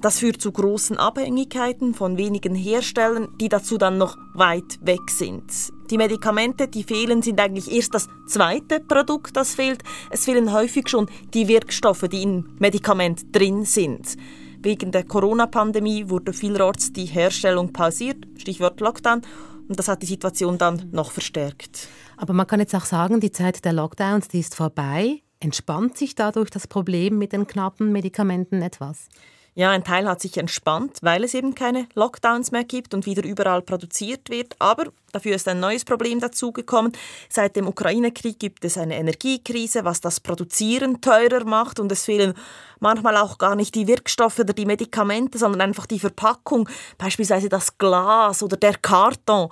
Das 0.00 0.18
führt 0.18 0.40
zu 0.40 0.50
großen 0.50 0.96
Abhängigkeiten 0.96 1.92
von 1.92 2.16
wenigen 2.16 2.54
Herstellern, 2.54 3.28
die 3.38 3.50
dazu 3.50 3.76
dann 3.76 3.98
noch 3.98 4.16
weit 4.34 4.78
weg 4.80 5.10
sind. 5.10 5.44
Die 5.90 5.98
Medikamente, 5.98 6.68
die 6.68 6.84
fehlen, 6.84 7.20
sind 7.20 7.38
eigentlich 7.38 7.70
erst 7.70 7.94
das 7.94 8.08
zweite 8.26 8.80
Produkt, 8.80 9.36
das 9.36 9.54
fehlt. 9.54 9.82
Es 10.08 10.24
fehlen 10.24 10.54
häufig 10.54 10.88
schon 10.88 11.10
die 11.34 11.48
Wirkstoffe, 11.48 12.08
die 12.10 12.22
im 12.22 12.48
Medikament 12.58 13.24
drin 13.32 13.64
sind. 13.66 14.16
Wegen 14.62 14.92
der 14.92 15.04
Corona-Pandemie 15.04 16.10
wurde 16.10 16.34
vielerorts 16.34 16.92
die 16.92 17.06
Herstellung 17.06 17.72
pausiert, 17.72 18.26
Stichwort 18.36 18.80
Lockdown, 18.80 19.22
und 19.68 19.78
das 19.78 19.88
hat 19.88 20.02
die 20.02 20.06
Situation 20.06 20.58
dann 20.58 20.88
noch 20.92 21.12
verstärkt. 21.12 21.88
Aber 22.18 22.34
man 22.34 22.46
kann 22.46 22.60
jetzt 22.60 22.74
auch 22.74 22.84
sagen, 22.84 23.20
die 23.20 23.32
Zeit 23.32 23.64
der 23.64 23.72
Lockdowns, 23.72 24.28
die 24.28 24.40
ist 24.40 24.54
vorbei. 24.54 25.22
Entspannt 25.38 25.96
sich 25.96 26.14
dadurch 26.14 26.50
das 26.50 26.66
Problem 26.66 27.16
mit 27.16 27.32
den 27.32 27.46
knappen 27.46 27.90
Medikamenten 27.90 28.60
etwas? 28.60 29.08
Ja, 29.54 29.70
ein 29.70 29.82
Teil 29.82 30.08
hat 30.08 30.20
sich 30.20 30.36
entspannt, 30.36 30.98
weil 31.02 31.24
es 31.24 31.34
eben 31.34 31.56
keine 31.56 31.88
Lockdowns 31.94 32.52
mehr 32.52 32.62
gibt 32.62 32.94
und 32.94 33.04
wieder 33.04 33.24
überall 33.24 33.62
produziert 33.62 34.30
wird. 34.30 34.54
Aber 34.60 34.86
dafür 35.10 35.34
ist 35.34 35.48
ein 35.48 35.58
neues 35.58 35.84
Problem 35.84 36.20
dazugekommen. 36.20 36.92
Seit 37.28 37.56
dem 37.56 37.66
Ukraine-Krieg 37.66 38.38
gibt 38.38 38.64
es 38.64 38.78
eine 38.78 38.96
Energiekrise, 38.96 39.84
was 39.84 40.00
das 40.00 40.20
Produzieren 40.20 41.00
teurer 41.00 41.44
macht. 41.44 41.80
Und 41.80 41.90
es 41.90 42.04
fehlen 42.04 42.34
manchmal 42.78 43.16
auch 43.16 43.38
gar 43.38 43.56
nicht 43.56 43.74
die 43.74 43.88
Wirkstoffe 43.88 44.38
oder 44.38 44.52
die 44.52 44.66
Medikamente, 44.66 45.36
sondern 45.36 45.62
einfach 45.62 45.86
die 45.86 45.98
Verpackung, 45.98 46.68
beispielsweise 46.96 47.48
das 47.48 47.76
Glas 47.76 48.44
oder 48.44 48.56
der 48.56 48.78
Karton. 48.78 49.50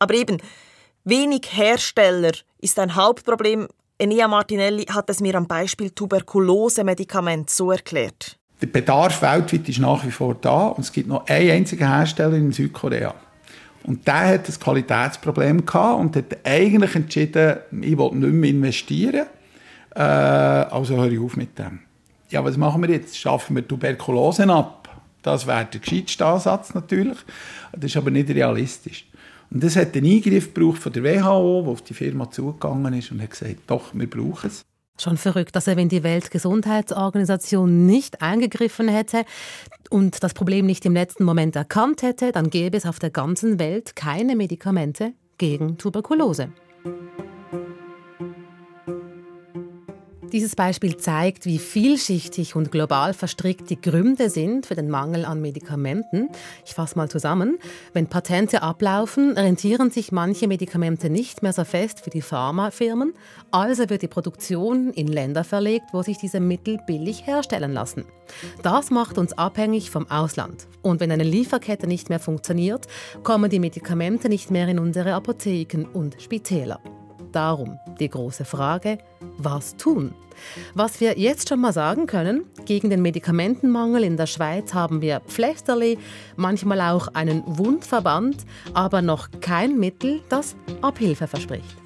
Aber 0.00 0.14
eben, 0.14 0.38
wenig 1.04 1.42
Hersteller 1.52 2.32
ist 2.58 2.78
ein 2.80 2.96
Hauptproblem. 2.96 3.68
Enea 3.98 4.26
Martinelli 4.26 4.84
hat 4.86 5.08
es 5.10 5.20
mir 5.20 5.36
am 5.36 5.46
Beispiel 5.46 5.90
Tuberkulose-Medikament 5.90 7.50
so 7.50 7.70
erklärt. 7.70 8.37
Der 8.60 8.66
Bedarf 8.66 9.22
weltweit 9.22 9.68
ist 9.68 9.78
nach 9.78 10.04
wie 10.04 10.10
vor 10.10 10.34
da 10.34 10.68
und 10.68 10.80
es 10.80 10.92
gibt 10.92 11.08
noch 11.08 11.26
einen 11.26 11.50
einzigen 11.50 11.86
Hersteller 11.86 12.36
in 12.36 12.52
Südkorea. 12.52 13.14
Und 13.84 14.06
der 14.06 14.28
hat 14.34 14.48
ein 14.48 14.60
Qualitätsproblem 14.60 15.64
gehabt 15.64 16.00
und 16.00 16.16
hat 16.16 16.36
eigentlich 16.44 16.94
entschieden, 16.94 17.58
ich 17.80 17.96
will 17.96 18.10
nicht 18.14 18.32
mehr 18.32 18.50
investieren, 18.50 19.26
äh, 19.94 20.00
also 20.00 20.96
höre 20.96 21.12
ich 21.12 21.20
auf 21.20 21.36
mit 21.36 21.58
dem. 21.58 21.80
Ja, 22.30 22.44
was 22.44 22.56
machen 22.56 22.82
wir 22.82 22.90
jetzt? 22.90 23.16
Schaffen 23.16 23.56
wir 23.56 23.66
Tuberkulose 23.66 24.46
ab? 24.48 24.88
Das 25.22 25.46
wäre 25.46 25.64
der 25.64 25.80
gescheiteste 25.80 26.26
Ansatz 26.26 26.74
natürlich. 26.74 27.18
Das 27.72 27.84
ist 27.84 27.96
aber 27.96 28.10
nicht 28.10 28.28
realistisch. 28.28 29.06
Und 29.50 29.64
das 29.64 29.76
hat 29.76 29.96
einen 29.96 30.06
Eingriff 30.06 30.52
gebraucht 30.52 30.82
von 30.82 30.92
der 30.92 31.04
WHO, 31.04 31.62
der 31.62 31.72
auf 31.72 31.82
die 31.82 31.94
Firma 31.94 32.30
zugegangen 32.30 32.92
ist 32.94 33.10
und 33.10 33.22
hat 33.22 33.30
gesagt, 33.30 33.56
doch, 33.66 33.94
wir 33.94 34.08
brauchen 34.08 34.48
es. 34.48 34.64
Schon 35.00 35.16
verrückt, 35.16 35.54
dass 35.54 35.68
er, 35.68 35.76
wenn 35.76 35.88
die 35.88 36.02
Weltgesundheitsorganisation 36.02 37.86
nicht 37.86 38.20
eingegriffen 38.20 38.88
hätte 38.88 39.24
und 39.90 40.22
das 40.24 40.34
Problem 40.34 40.66
nicht 40.66 40.84
im 40.86 40.92
letzten 40.92 41.24
Moment 41.24 41.54
erkannt 41.54 42.02
hätte, 42.02 42.32
dann 42.32 42.50
gäbe 42.50 42.76
es 42.76 42.84
auf 42.84 42.98
der 42.98 43.10
ganzen 43.10 43.60
Welt 43.60 43.94
keine 43.94 44.34
Medikamente 44.34 45.12
gegen 45.38 45.78
Tuberkulose. 45.78 46.52
Dieses 50.32 50.56
Beispiel 50.56 50.98
zeigt, 50.98 51.46
wie 51.46 51.58
vielschichtig 51.58 52.54
und 52.54 52.70
global 52.70 53.14
verstrickt 53.14 53.70
die 53.70 53.80
Gründe 53.80 54.28
sind 54.28 54.66
für 54.66 54.74
den 54.74 54.90
Mangel 54.90 55.24
an 55.24 55.40
Medikamenten. 55.40 56.28
Ich 56.66 56.74
fasse 56.74 56.96
mal 56.96 57.08
zusammen. 57.08 57.58
Wenn 57.94 58.08
Patente 58.08 58.62
ablaufen, 58.62 59.32
rentieren 59.38 59.90
sich 59.90 60.12
manche 60.12 60.46
Medikamente 60.46 61.08
nicht 61.08 61.42
mehr 61.42 61.54
so 61.54 61.64
fest 61.64 62.00
für 62.00 62.10
die 62.10 62.20
Pharmafirmen, 62.20 63.14
also 63.50 63.88
wird 63.88 64.02
die 64.02 64.08
Produktion 64.08 64.90
in 64.90 65.08
Länder 65.08 65.44
verlegt, 65.44 65.86
wo 65.92 66.02
sich 66.02 66.18
diese 66.18 66.40
Mittel 66.40 66.78
billig 66.86 67.26
herstellen 67.26 67.72
lassen. 67.72 68.04
Das 68.62 68.90
macht 68.90 69.16
uns 69.16 69.32
abhängig 69.32 69.90
vom 69.90 70.10
Ausland. 70.10 70.66
Und 70.82 71.00
wenn 71.00 71.10
eine 71.10 71.24
Lieferkette 71.24 71.86
nicht 71.86 72.10
mehr 72.10 72.20
funktioniert, 72.20 72.86
kommen 73.22 73.50
die 73.50 73.60
Medikamente 73.60 74.28
nicht 74.28 74.50
mehr 74.50 74.68
in 74.68 74.78
unsere 74.78 75.14
Apotheken 75.14 75.86
und 75.90 76.20
Spitäler. 76.20 76.80
Darum 77.38 77.78
die 78.00 78.08
große 78.08 78.44
Frage, 78.44 78.98
was 79.36 79.76
tun? 79.76 80.12
Was 80.74 80.98
wir 80.98 81.20
jetzt 81.20 81.48
schon 81.48 81.60
mal 81.60 81.72
sagen 81.72 82.08
können, 82.08 82.46
gegen 82.64 82.90
den 82.90 83.00
Medikamentenmangel 83.00 84.02
in 84.02 84.16
der 84.16 84.26
Schweiz 84.26 84.74
haben 84.74 85.02
wir 85.02 85.20
Pflästerli, 85.20 85.98
manchmal 86.34 86.80
auch 86.80 87.06
einen 87.14 87.44
Wundverband, 87.46 88.44
aber 88.74 89.02
noch 89.02 89.28
kein 89.40 89.78
Mittel, 89.78 90.20
das 90.28 90.56
Abhilfe 90.82 91.28
verspricht. 91.28 91.76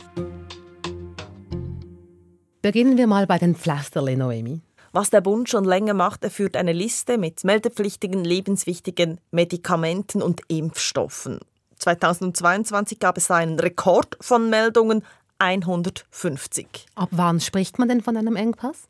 Beginnen 2.62 2.96
wir 2.96 3.06
mal 3.06 3.26
bei 3.26 3.36
den 3.36 3.54
Pflasterli, 3.54 4.16
Noemi. 4.16 4.62
Was 4.92 5.10
der 5.10 5.20
Bund 5.20 5.50
schon 5.50 5.64
länger 5.64 5.92
macht, 5.92 6.24
er 6.24 6.30
führt 6.30 6.56
eine 6.56 6.72
Liste 6.72 7.18
mit 7.18 7.44
meldepflichtigen, 7.44 8.24
lebenswichtigen 8.24 9.20
Medikamenten 9.30 10.22
und 10.22 10.40
Impfstoffen. 10.48 11.40
2022 11.82 13.00
gab 13.00 13.18
es 13.18 13.30
einen 13.30 13.58
Rekord 13.58 14.16
von 14.20 14.48
Meldungen, 14.48 15.04
150. 15.42 16.86
Ab 16.94 17.08
wann 17.10 17.40
spricht 17.40 17.78
man 17.78 17.88
denn 17.88 18.00
von 18.00 18.16
einem 18.16 18.36
Engpass? 18.36 18.88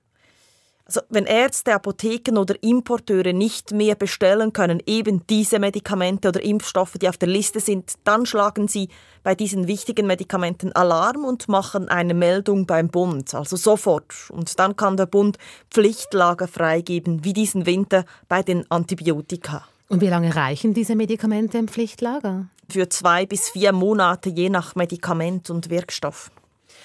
Also 0.84 1.00
wenn 1.08 1.24
Ärzte, 1.24 1.74
Apotheken 1.74 2.36
oder 2.36 2.60
Importeure 2.62 3.32
nicht 3.32 3.70
mehr 3.70 3.94
bestellen 3.94 4.52
können, 4.52 4.82
eben 4.84 5.26
diese 5.28 5.58
Medikamente 5.58 6.28
oder 6.28 6.42
Impfstoffe, 6.42 6.98
die 7.00 7.08
auf 7.08 7.16
der 7.16 7.28
Liste 7.28 7.60
sind, 7.60 7.94
dann 8.04 8.26
schlagen 8.26 8.68
sie 8.68 8.88
bei 9.22 9.34
diesen 9.34 9.68
wichtigen 9.68 10.06
Medikamenten 10.06 10.72
Alarm 10.72 11.24
und 11.24 11.48
machen 11.48 11.88
eine 11.88 12.14
Meldung 12.14 12.66
beim 12.66 12.88
Bund, 12.88 13.34
also 13.34 13.56
sofort. 13.56 14.12
Und 14.30 14.58
dann 14.58 14.76
kann 14.76 14.96
der 14.96 15.06
Bund 15.06 15.38
Pflichtlager 15.70 16.48
freigeben, 16.48 17.24
wie 17.24 17.32
diesen 17.32 17.64
Winter 17.64 18.04
bei 18.28 18.42
den 18.42 18.70
Antibiotika. 18.70 19.64
Und 19.88 20.00
wie 20.00 20.08
lange 20.08 20.34
reichen 20.34 20.74
diese 20.74 20.96
Medikamente 20.96 21.58
im 21.58 21.68
Pflichtlager? 21.68 22.48
Für 22.68 22.88
zwei 22.88 23.24
bis 23.24 23.50
vier 23.50 23.72
Monate, 23.72 24.30
je 24.30 24.50
nach 24.50 24.74
Medikament 24.74 25.48
und 25.48 25.70
Wirkstoff. 25.70 26.30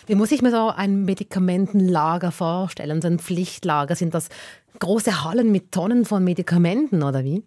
Wie 0.08 0.16
muss 0.16 0.32
ich 0.32 0.42
mir 0.42 0.52
so 0.52 0.70
ein 0.70 1.04
Medikamentenlager 1.04 2.32
vorstellen, 2.32 3.02
so 3.02 3.10
ein 3.10 3.20
Pflichtlager? 3.20 3.94
Sind 3.94 4.14
das 4.14 4.30
große 4.80 5.26
Hallen 5.26 5.52
mit 5.52 5.74
Tonnen 5.74 6.06
von 6.06 6.24
Medikamenten 6.24 7.04
oder 7.04 7.26
wie? 7.26 7.44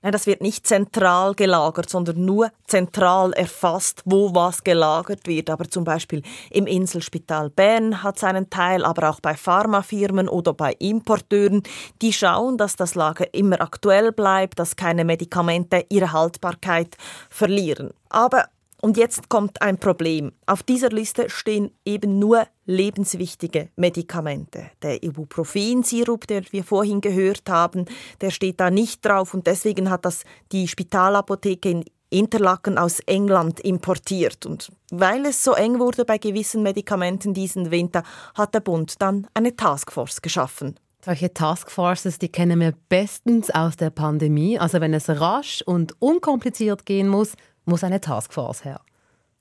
Nein, 0.00 0.12
das 0.12 0.26
wird 0.26 0.40
nicht 0.40 0.66
zentral 0.66 1.34
gelagert, 1.34 1.90
sondern 1.90 2.24
nur 2.24 2.50
zentral 2.66 3.34
erfasst, 3.34 4.00
wo 4.06 4.34
was 4.34 4.64
gelagert 4.64 5.26
wird. 5.26 5.50
Aber 5.50 5.68
zum 5.68 5.84
Beispiel 5.84 6.22
im 6.50 6.66
Inselspital 6.66 7.50
Bern 7.50 8.02
hat 8.02 8.18
seinen 8.18 8.48
Teil, 8.48 8.86
aber 8.86 9.10
auch 9.10 9.20
bei 9.20 9.34
Pharmafirmen 9.34 10.30
oder 10.30 10.54
bei 10.54 10.72
Importeuren. 10.78 11.62
Die 12.00 12.14
schauen, 12.14 12.56
dass 12.56 12.74
das 12.74 12.94
Lager 12.94 13.32
immer 13.34 13.60
aktuell 13.60 14.12
bleibt, 14.12 14.58
dass 14.58 14.76
keine 14.76 15.04
Medikamente 15.04 15.84
ihre 15.90 16.12
Haltbarkeit 16.12 16.96
verlieren. 17.28 17.90
Aber 18.08 18.46
und 18.82 18.96
jetzt 18.96 19.28
kommt 19.28 19.62
ein 19.62 19.78
Problem. 19.78 20.32
Auf 20.44 20.62
dieser 20.64 20.90
Liste 20.90 21.30
stehen 21.30 21.70
eben 21.84 22.18
nur 22.18 22.46
lebenswichtige 22.66 23.68
Medikamente. 23.76 24.70
Der 24.82 25.02
Ibuprofen-Sirup, 25.02 26.26
den 26.26 26.44
wir 26.50 26.64
vorhin 26.64 27.00
gehört 27.00 27.48
haben, 27.48 27.86
der 28.20 28.30
steht 28.30 28.60
da 28.60 28.70
nicht 28.70 29.04
drauf 29.04 29.34
und 29.34 29.46
deswegen 29.46 29.88
hat 29.88 30.04
das 30.04 30.24
die 30.50 30.66
Spitalapotheke 30.66 31.70
in 31.70 31.84
Interlaken 32.10 32.76
aus 32.76 32.98
England 33.00 33.60
importiert. 33.60 34.44
Und 34.46 34.70
weil 34.90 35.24
es 35.26 35.42
so 35.44 35.52
eng 35.52 35.78
wurde 35.78 36.04
bei 36.04 36.18
gewissen 36.18 36.62
Medikamenten 36.62 37.32
diesen 37.32 37.70
Winter, 37.70 38.02
hat 38.34 38.52
der 38.52 38.60
Bund 38.60 39.00
dann 39.00 39.28
eine 39.32 39.56
Taskforce 39.56 40.20
geschaffen. 40.20 40.74
Solche 41.04 41.32
Taskforces, 41.34 42.18
die 42.18 42.28
kennen 42.28 42.60
wir 42.60 42.74
bestens 42.88 43.50
aus 43.50 43.76
der 43.76 43.90
Pandemie. 43.90 44.58
Also 44.58 44.80
wenn 44.80 44.94
es 44.94 45.08
rasch 45.08 45.62
und 45.66 46.00
unkompliziert 46.00 46.86
gehen 46.86 47.08
muss, 47.08 47.32
muss 47.64 47.84
eine 47.84 48.00
Taskforce 48.00 48.64
her. 48.64 48.80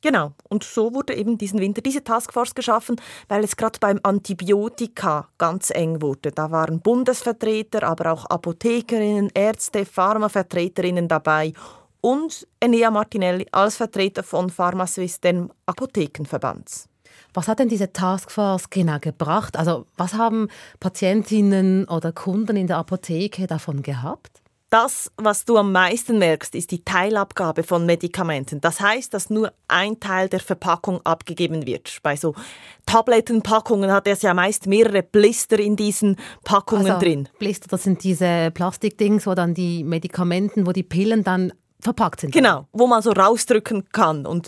Genau. 0.02 0.34
Und 0.50 0.64
so 0.64 0.94
wurde 0.94 1.16
eben 1.16 1.38
diesen 1.38 1.60
Winter 1.60 1.82
diese 1.82 2.04
Taskforce 2.04 2.56
geschaffen, 2.56 2.96
weil 3.28 3.44
es 3.44 3.56
gerade 3.56 3.80
beim 3.80 4.00
Antibiotika 4.02 5.30
ganz 5.38 5.70
eng 5.70 6.02
wurde. 6.02 6.32
Da 6.32 6.50
waren 6.50 6.82
Bundesvertreter, 6.82 7.84
aber 7.84 8.12
auch 8.12 8.26
Apothekerinnen, 8.26 9.30
Ärzte, 9.34 9.86
Pharmavertreterinnen 9.86 11.08
dabei 11.08 11.54
und 12.02 12.48
Enea 12.60 12.90
Martinelli 12.90 13.46
als 13.52 13.78
Vertreter 13.78 14.24
von 14.24 14.50
Pharmaswiss, 14.50 15.20
dem 15.22 15.52
Apothekenverbands. 15.68 16.90
Was 17.34 17.48
hat 17.48 17.60
denn 17.60 17.70
diese 17.70 17.94
Taskforce 17.94 18.70
genau 18.70 18.98
gebracht? 19.00 19.56
Also 19.56 19.86
was 19.96 20.16
haben 20.16 20.50
Patientinnen 20.80 21.88
oder 21.88 22.12
Kunden 22.12 22.58
in 22.58 22.68
der 22.68 22.78
Apotheke 22.78 23.48
davon 23.48 23.84
gehabt? 23.84 24.41
Das, 24.72 25.12
was 25.18 25.44
du 25.44 25.58
am 25.58 25.74
meisten 25.74 26.18
merkst, 26.18 26.56
ist 26.56 26.72
die 26.72 26.86
Teilabgabe 26.86 27.64
von 27.64 27.86
Medikamenten. 27.86 28.62
Das 28.62 28.80
heißt, 28.80 29.14
dass 29.14 29.30
nur 29.30 29.52
ein 29.68 30.00
Teil 30.00 30.30
der 30.30 30.40
Verpackung 30.40 31.02
abgegeben 31.04 31.66
wird. 31.66 32.00
Bei 32.04 32.16
so 32.16 32.36
Tablettenpackungen 32.86 33.92
hat 33.92 34.08
es 34.08 34.22
ja 34.22 34.34
meist 34.34 34.68
mehrere 34.68 35.04
Blister 35.04 35.60
in 35.60 35.76
diesen 35.76 36.16
Packungen 36.46 36.88
also, 36.88 37.06
drin. 37.06 37.28
Blister, 37.38 37.68
das 37.68 37.84
sind 37.84 38.02
diese 38.06 38.50
Plastikdings, 38.54 39.28
wo 39.28 39.36
dann 39.36 39.54
die 39.54 39.84
Medikamenten, 39.84 40.66
wo 40.66 40.72
die 40.72 40.84
Pillen 40.84 41.26
dann 41.26 41.52
verpackt 41.82 42.22
sind. 42.22 42.32
Genau, 42.32 42.70
wo 42.72 42.88
man 42.88 43.02
so 43.02 43.12
rausdrücken 43.12 43.90
kann. 43.92 44.26
Und 44.26 44.48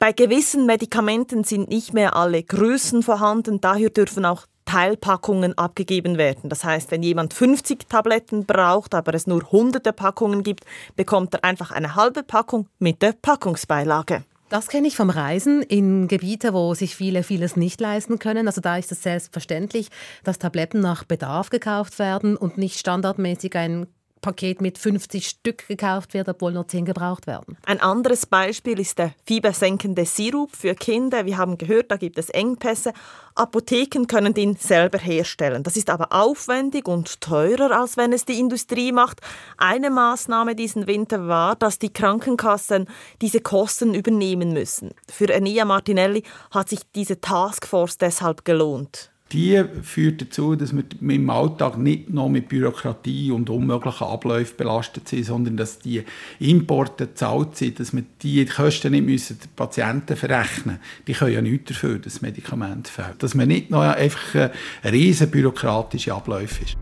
bei 0.00 0.10
gewissen 0.10 0.66
Medikamenten 0.66 1.44
sind 1.44 1.68
nicht 1.68 1.94
mehr 1.94 2.16
alle 2.16 2.42
Größen 2.42 3.04
vorhanden, 3.04 3.60
daher 3.60 3.90
dürfen 3.90 4.24
auch 4.24 4.46
Teilpackungen 4.64 5.56
abgegeben 5.58 6.18
werden. 6.18 6.48
Das 6.48 6.64
heißt, 6.64 6.90
wenn 6.90 7.02
jemand 7.02 7.34
50 7.34 7.88
Tabletten 7.88 8.46
braucht, 8.46 8.94
aber 8.94 9.14
es 9.14 9.26
nur 9.26 9.50
hunderte 9.50 9.92
Packungen 9.92 10.42
gibt, 10.42 10.64
bekommt 10.96 11.34
er 11.34 11.44
einfach 11.44 11.70
eine 11.70 11.94
halbe 11.94 12.22
Packung 12.22 12.68
mit 12.78 13.02
der 13.02 13.12
Packungsbeilage. 13.12 14.24
Das 14.52 14.68
kenne 14.68 14.86
ich 14.86 14.96
vom 14.96 15.08
Reisen 15.08 15.62
in 15.62 16.08
Gebiete, 16.08 16.52
wo 16.52 16.74
sich 16.74 16.94
viele 16.94 17.22
vieles 17.22 17.56
nicht 17.56 17.80
leisten 17.80 18.18
können. 18.18 18.46
Also 18.46 18.60
da 18.60 18.76
ist 18.76 18.92
es 18.92 19.02
selbstverständlich, 19.02 19.88
dass 20.24 20.38
Tabletten 20.38 20.80
nach 20.80 21.04
Bedarf 21.04 21.48
gekauft 21.48 21.98
werden 21.98 22.36
und 22.36 22.58
nicht 22.58 22.78
standardmäßig 22.78 23.56
ein 23.56 23.86
Paket 24.22 24.62
mit 24.62 24.78
50 24.78 25.28
Stück 25.28 25.68
gekauft 25.68 26.14
wird, 26.14 26.28
obwohl 26.28 26.52
nur 26.52 26.66
10 26.66 26.86
gebraucht 26.86 27.26
werden. 27.26 27.58
Ein 27.66 27.80
anderes 27.80 28.24
Beispiel 28.24 28.80
ist 28.80 28.98
der 28.98 29.12
fiebersenkende 29.26 30.06
Sirup 30.06 30.56
für 30.56 30.74
Kinder. 30.74 31.26
Wir 31.26 31.36
haben 31.36 31.58
gehört, 31.58 31.90
da 31.90 31.96
gibt 31.98 32.16
es 32.18 32.30
Engpässe. 32.30 32.94
Apotheken 33.34 34.06
können 34.06 34.32
den 34.32 34.56
selber 34.56 34.98
herstellen. 34.98 35.62
Das 35.62 35.76
ist 35.76 35.90
aber 35.90 36.12
aufwendig 36.12 36.86
und 36.86 37.20
teurer, 37.20 37.78
als 37.78 37.96
wenn 37.96 38.12
es 38.12 38.24
die 38.24 38.38
Industrie 38.38 38.92
macht. 38.92 39.20
Eine 39.58 39.90
Maßnahme 39.90 40.54
diesen 40.54 40.86
Winter 40.86 41.26
war, 41.28 41.56
dass 41.56 41.78
die 41.78 41.92
Krankenkassen 41.92 42.88
diese 43.20 43.40
Kosten 43.40 43.94
übernehmen 43.94 44.52
müssen. 44.52 44.90
Für 45.10 45.28
Enia 45.30 45.64
Martinelli 45.64 46.22
hat 46.50 46.68
sich 46.68 46.80
diese 46.94 47.20
Taskforce 47.20 47.98
deshalb 47.98 48.44
gelohnt 48.44 49.11
die 49.32 49.62
führt 49.82 50.20
dazu, 50.20 50.56
dass 50.56 50.74
wir 50.74 50.84
im 51.00 51.30
Alltag 51.30 51.78
nicht 51.78 52.10
noch 52.10 52.28
mit 52.28 52.48
Bürokratie 52.48 53.30
und 53.30 53.48
unmöglichen 53.48 54.06
Abläufen 54.06 54.56
belastet 54.56 55.08
sind, 55.08 55.24
sondern 55.24 55.56
dass 55.56 55.78
die 55.78 56.04
Importe 56.38 57.06
gezahlt 57.06 57.56
sind, 57.56 57.80
dass 57.80 57.94
wir 57.94 58.04
die 58.22 58.44
Kosten 58.44 58.92
nicht 58.92 59.06
müssen 59.06 59.38
den 59.38 59.50
Patienten 59.56 60.16
verrechnen 60.16 60.76
müssen. 60.76 61.04
Die 61.06 61.12
können 61.12 61.32
ja 61.32 61.40
nichts 61.40 61.68
dafür, 61.68 61.98
dass 61.98 62.14
das 62.14 62.22
Medikament 62.22 62.88
fehlt. 62.88 63.22
Dass 63.22 63.34
man 63.34 63.48
nicht 63.48 63.70
noch 63.70 63.80
einfach 63.80 64.34
ein 64.34 64.90
riesen 64.90 65.30
bürokratische 65.30 66.14
Abläufe 66.14 66.64
ist. 66.64 66.76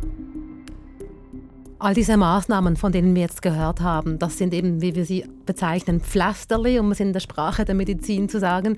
All 1.78 1.94
diese 1.94 2.18
Maßnahmen, 2.18 2.76
von 2.76 2.92
denen 2.92 3.14
wir 3.14 3.22
jetzt 3.22 3.40
gehört 3.40 3.80
haben, 3.80 4.18
das 4.18 4.36
sind 4.36 4.52
eben, 4.52 4.82
wie 4.82 4.94
wir 4.94 5.06
sie 5.06 5.24
bezeichnen, 5.46 6.00
Pflasterli, 6.00 6.78
um 6.78 6.92
es 6.92 7.00
in 7.00 7.12
der 7.12 7.20
Sprache 7.20 7.64
der 7.64 7.74
Medizin 7.74 8.28
zu 8.28 8.38
sagen. 8.40 8.76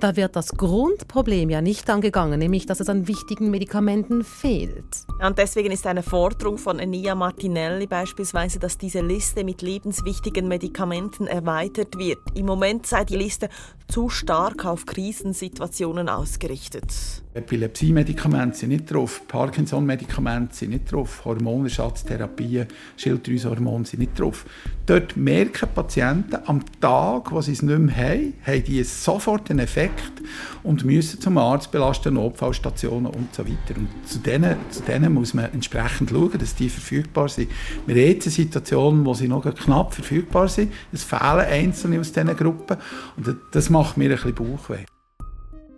Da 0.00 0.16
wird 0.16 0.36
das 0.36 0.52
Grundproblem 0.56 1.50
ja 1.50 1.60
nicht 1.60 1.88
angegangen, 1.90 2.38
nämlich 2.38 2.66
dass 2.66 2.80
es 2.80 2.88
an 2.88 3.08
wichtigen 3.08 3.50
Medikamenten 3.50 4.24
fehlt. 4.24 4.84
Und 5.24 5.38
deswegen 5.38 5.70
ist 5.70 5.86
eine 5.86 6.02
Forderung 6.02 6.58
von 6.58 6.78
Enia 6.78 7.14
Martinelli 7.14 7.86
beispielsweise, 7.86 8.58
dass 8.58 8.78
diese 8.78 9.00
Liste 9.00 9.44
mit 9.44 9.62
lebenswichtigen 9.62 10.48
Medikamenten 10.48 11.26
erweitert 11.26 11.98
wird. 11.98 12.18
Im 12.34 12.46
Moment 12.46 12.86
sei 12.86 13.04
die 13.04 13.16
Liste 13.16 13.48
zu 13.88 14.08
stark 14.08 14.64
auf 14.64 14.86
Krisensituationen 14.86 16.08
ausgerichtet. 16.08 16.86
Epilepsie-Medikamente 17.34 18.58
sind 18.58 18.68
nicht 18.70 18.92
drauf, 18.92 19.22
Parkinson-Medikamente 19.26 20.54
sind 20.54 20.70
nicht 20.70 20.92
drauf, 20.92 21.24
Hormonersatztherapien, 21.24 22.66
Schilddrüsenhormone 22.96 23.86
sind 23.86 24.00
nicht 24.00 24.18
drauf. 24.18 24.44
Dort 24.84 25.16
merken 25.16 25.68
Patienten 25.74 26.11
am 26.46 26.60
Tag, 26.80 27.32
wo 27.32 27.40
sie 27.40 27.52
es 27.52 27.62
nicht 27.62 27.78
mehr 27.78 27.96
haben, 27.96 28.34
haben 28.46 28.64
die 28.64 28.82
sofort 28.84 29.50
einen 29.50 29.60
Effekt 29.60 30.22
und 30.62 30.84
müssen 30.84 31.20
zum 31.20 31.38
Arzt 31.38 31.70
belasten, 31.70 32.14
Notfallstationen 32.14 33.10
und 33.10 33.34
so 33.34 33.44
weiter. 33.44 33.76
Und 33.76 33.88
zu 34.06 34.18
denen, 34.18 34.56
zu 34.70 34.82
denen 34.82 35.12
muss 35.12 35.34
man 35.34 35.52
entsprechend 35.52 36.10
schauen, 36.10 36.38
dass 36.38 36.54
die 36.54 36.68
verfügbar 36.68 37.28
sind. 37.28 37.50
Wir 37.86 37.96
haben 37.96 38.12
jetzt 38.12 38.26
eine 38.26 38.32
Situation, 38.32 39.04
wo 39.04 39.14
sie 39.14 39.28
noch 39.28 39.42
knapp 39.54 39.94
verfügbar 39.94 40.48
sind. 40.48 40.72
Es 40.92 41.04
fehlen 41.04 41.46
Einzelne 41.48 42.00
aus 42.00 42.12
diesen 42.12 42.36
Gruppen 42.36 42.76
und 43.16 43.36
das 43.50 43.70
macht 43.70 43.96
mir 43.96 44.10
ein 44.10 44.16
bisschen 44.16 44.34
Bauchweh. 44.34 44.84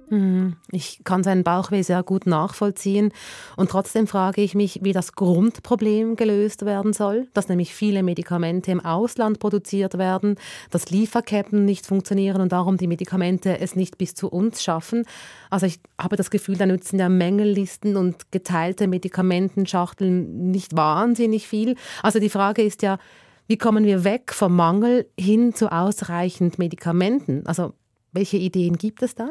Hm, 0.09 0.57
ich 0.71 1.01
kann 1.05 1.23
seinen 1.23 1.45
Bauchweh 1.45 1.83
sehr 1.83 2.03
gut 2.03 2.27
nachvollziehen. 2.27 3.13
Und 3.57 3.71
trotzdem 3.71 4.07
frage 4.07 4.43
ich 4.43 4.55
mich, 4.55 4.81
wie 4.83 4.93
das 4.93 5.15
Grundproblem 5.15 6.17
gelöst 6.17 6.65
werden 6.65 6.93
soll, 6.93 7.29
dass 7.33 7.49
nämlich 7.49 7.75
viele 7.75 8.03
Medikamente 8.03 8.71
im 8.71 8.81
Ausland 8.81 9.39
produziert 9.39 9.97
werden, 9.97 10.37
dass 10.71 10.91
Lieferketten 10.91 11.65
nicht 11.65 11.87
funktionieren 11.87 12.41
und 12.41 12.53
darum 12.53 12.77
die 12.77 12.87
Medikamente 12.87 13.61
es 13.61 13.77
nicht 13.77 13.99
bis 13.99 14.15
zu 14.15 14.29
uns 14.29 14.63
schaffen. 14.63 15.05
Also 15.51 15.67
ich 15.67 15.81
habe 16.01 16.17
das 16.17 16.31
Gefühl, 16.31 16.57
da 16.57 16.67
nützen 16.67 16.99
ja 16.99 17.09
Mängellisten 17.09 17.97
und 17.97 18.31
geteilte 18.31 18.89
Medikamentenschachteln 18.89 20.51
nicht 20.51 20.77
wahnsinnig 20.77 21.49
viel. 21.49 21.77
Also 22.03 22.19
die 22.19 22.31
Frage 22.31 22.63
ist 22.63 22.83
ja, 22.83 22.99
wie 23.47 23.59
kommen 23.59 23.85
wir 23.85 24.05
weg 24.05 24.33
vom 24.33 24.57
Mangel 24.57 25.07
hin 25.19 25.55
zu 25.55 25.71
ausreichend 25.71 26.59
Medikamenten? 26.59 27.47
Also 27.47 27.75
welche 28.13 28.37
Ideen 28.37 28.79
gibt 28.79 29.03
es 29.03 29.15
da? 29.15 29.29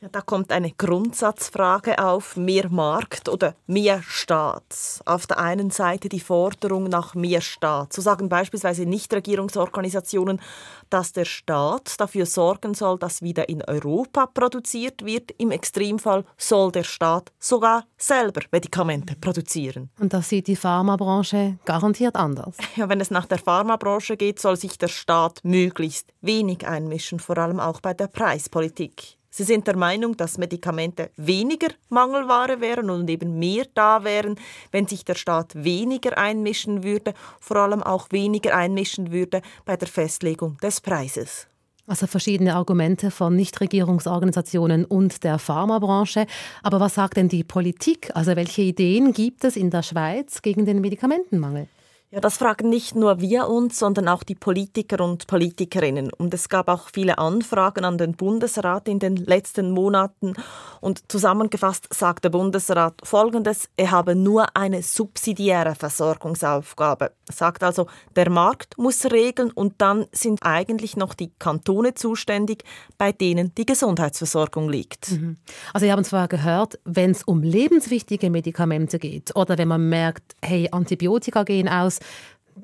Ja, 0.00 0.08
da 0.08 0.20
kommt 0.20 0.52
eine 0.52 0.70
Grundsatzfrage 0.70 1.98
auf, 1.98 2.36
mehr 2.36 2.68
Markt 2.70 3.28
oder 3.28 3.56
mehr 3.66 4.00
Staat. 4.00 5.00
Auf 5.04 5.26
der 5.26 5.40
einen 5.40 5.70
Seite 5.70 6.08
die 6.08 6.20
Forderung 6.20 6.84
nach 6.84 7.16
mehr 7.16 7.40
Staat. 7.40 7.92
So 7.92 8.00
sagen 8.00 8.28
beispielsweise 8.28 8.86
Nichtregierungsorganisationen, 8.86 10.40
dass 10.88 11.12
der 11.14 11.24
Staat 11.24 11.98
dafür 11.98 12.26
sorgen 12.26 12.74
soll, 12.74 12.96
dass 13.00 13.22
wieder 13.22 13.48
in 13.48 13.60
Europa 13.64 14.26
produziert 14.26 15.04
wird. 15.04 15.32
Im 15.32 15.50
Extremfall 15.50 16.24
soll 16.36 16.70
der 16.70 16.84
Staat 16.84 17.32
sogar 17.40 17.84
selber 17.96 18.42
Medikamente 18.52 19.16
produzieren. 19.16 19.90
Und 19.98 20.12
das 20.12 20.28
sieht 20.28 20.46
die 20.46 20.54
Pharmabranche 20.54 21.58
garantiert 21.64 22.14
anders. 22.14 22.56
Ja, 22.76 22.88
wenn 22.88 23.00
es 23.00 23.10
nach 23.10 23.26
der 23.26 23.38
Pharmabranche 23.38 24.16
geht, 24.16 24.38
soll 24.38 24.56
sich 24.56 24.78
der 24.78 24.86
Staat 24.86 25.40
möglichst 25.42 26.12
wenig 26.20 26.68
einmischen, 26.68 27.18
vor 27.18 27.36
allem 27.38 27.58
auch 27.58 27.80
bei 27.80 27.92
der 27.92 28.06
Preispolitik. 28.06 29.17
Sie 29.38 29.44
sind 29.44 29.68
der 29.68 29.76
Meinung, 29.76 30.16
dass 30.16 30.36
Medikamente 30.36 31.10
weniger 31.16 31.68
Mangelware 31.90 32.60
wären 32.60 32.90
und 32.90 33.08
eben 33.08 33.38
mehr 33.38 33.66
da 33.72 34.02
wären, 34.02 34.34
wenn 34.72 34.88
sich 34.88 35.04
der 35.04 35.14
Staat 35.14 35.54
weniger 35.54 36.18
einmischen 36.18 36.82
würde, 36.82 37.14
vor 37.38 37.58
allem 37.58 37.80
auch 37.80 38.08
weniger 38.10 38.56
einmischen 38.56 39.12
würde 39.12 39.42
bei 39.64 39.76
der 39.76 39.86
Festlegung 39.86 40.56
des 40.60 40.80
Preises. 40.80 41.46
Also 41.86 42.08
verschiedene 42.08 42.56
Argumente 42.56 43.12
von 43.12 43.36
Nichtregierungsorganisationen 43.36 44.84
und 44.84 45.22
der 45.22 45.38
Pharmabranche. 45.38 46.26
Aber 46.64 46.80
was 46.80 46.96
sagt 46.96 47.16
denn 47.16 47.28
die 47.28 47.44
Politik? 47.44 48.10
Also 48.16 48.34
welche 48.34 48.62
Ideen 48.62 49.12
gibt 49.12 49.44
es 49.44 49.54
in 49.54 49.70
der 49.70 49.84
Schweiz 49.84 50.42
gegen 50.42 50.66
den 50.66 50.80
Medikamentenmangel? 50.80 51.68
Ja, 52.10 52.20
das 52.20 52.38
fragen 52.38 52.70
nicht 52.70 52.94
nur 52.94 53.20
wir 53.20 53.48
uns, 53.48 53.78
sondern 53.78 54.08
auch 54.08 54.22
die 54.22 54.34
Politiker 54.34 55.04
und 55.04 55.26
Politikerinnen. 55.26 56.10
Und 56.10 56.32
es 56.32 56.48
gab 56.48 56.68
auch 56.68 56.88
viele 56.90 57.18
Anfragen 57.18 57.84
an 57.84 57.98
den 57.98 58.12
Bundesrat 58.14 58.88
in 58.88 58.98
den 58.98 59.16
letzten 59.16 59.72
Monaten. 59.72 60.32
Und 60.80 61.12
zusammengefasst 61.12 61.86
sagt 61.92 62.24
der 62.24 62.30
Bundesrat 62.30 62.94
Folgendes, 63.02 63.68
er 63.76 63.90
habe 63.90 64.14
nur 64.14 64.56
eine 64.56 64.82
subsidiäre 64.82 65.74
Versorgungsaufgabe. 65.74 67.12
Er 67.26 67.34
sagt 67.34 67.62
also, 67.62 67.88
der 68.16 68.30
Markt 68.30 68.78
muss 68.78 69.04
regeln 69.04 69.50
und 69.50 69.74
dann 69.76 70.06
sind 70.10 70.42
eigentlich 70.42 70.96
noch 70.96 71.12
die 71.12 71.30
Kantone 71.38 71.92
zuständig, 71.92 72.64
bei 72.96 73.12
denen 73.12 73.54
die 73.54 73.66
Gesundheitsversorgung 73.66 74.70
liegt. 74.70 75.10
Mhm. 75.10 75.36
Also 75.74 75.84
wir 75.84 75.92
haben 75.92 76.04
zwar 76.04 76.28
gehört, 76.28 76.78
wenn 76.86 77.10
es 77.10 77.22
um 77.24 77.42
lebenswichtige 77.42 78.30
Medikamente 78.30 78.98
geht 78.98 79.36
oder 79.36 79.58
wenn 79.58 79.68
man 79.68 79.90
merkt, 79.90 80.36
hey, 80.42 80.70
Antibiotika 80.72 81.42
gehen 81.42 81.68
aus, 81.68 81.97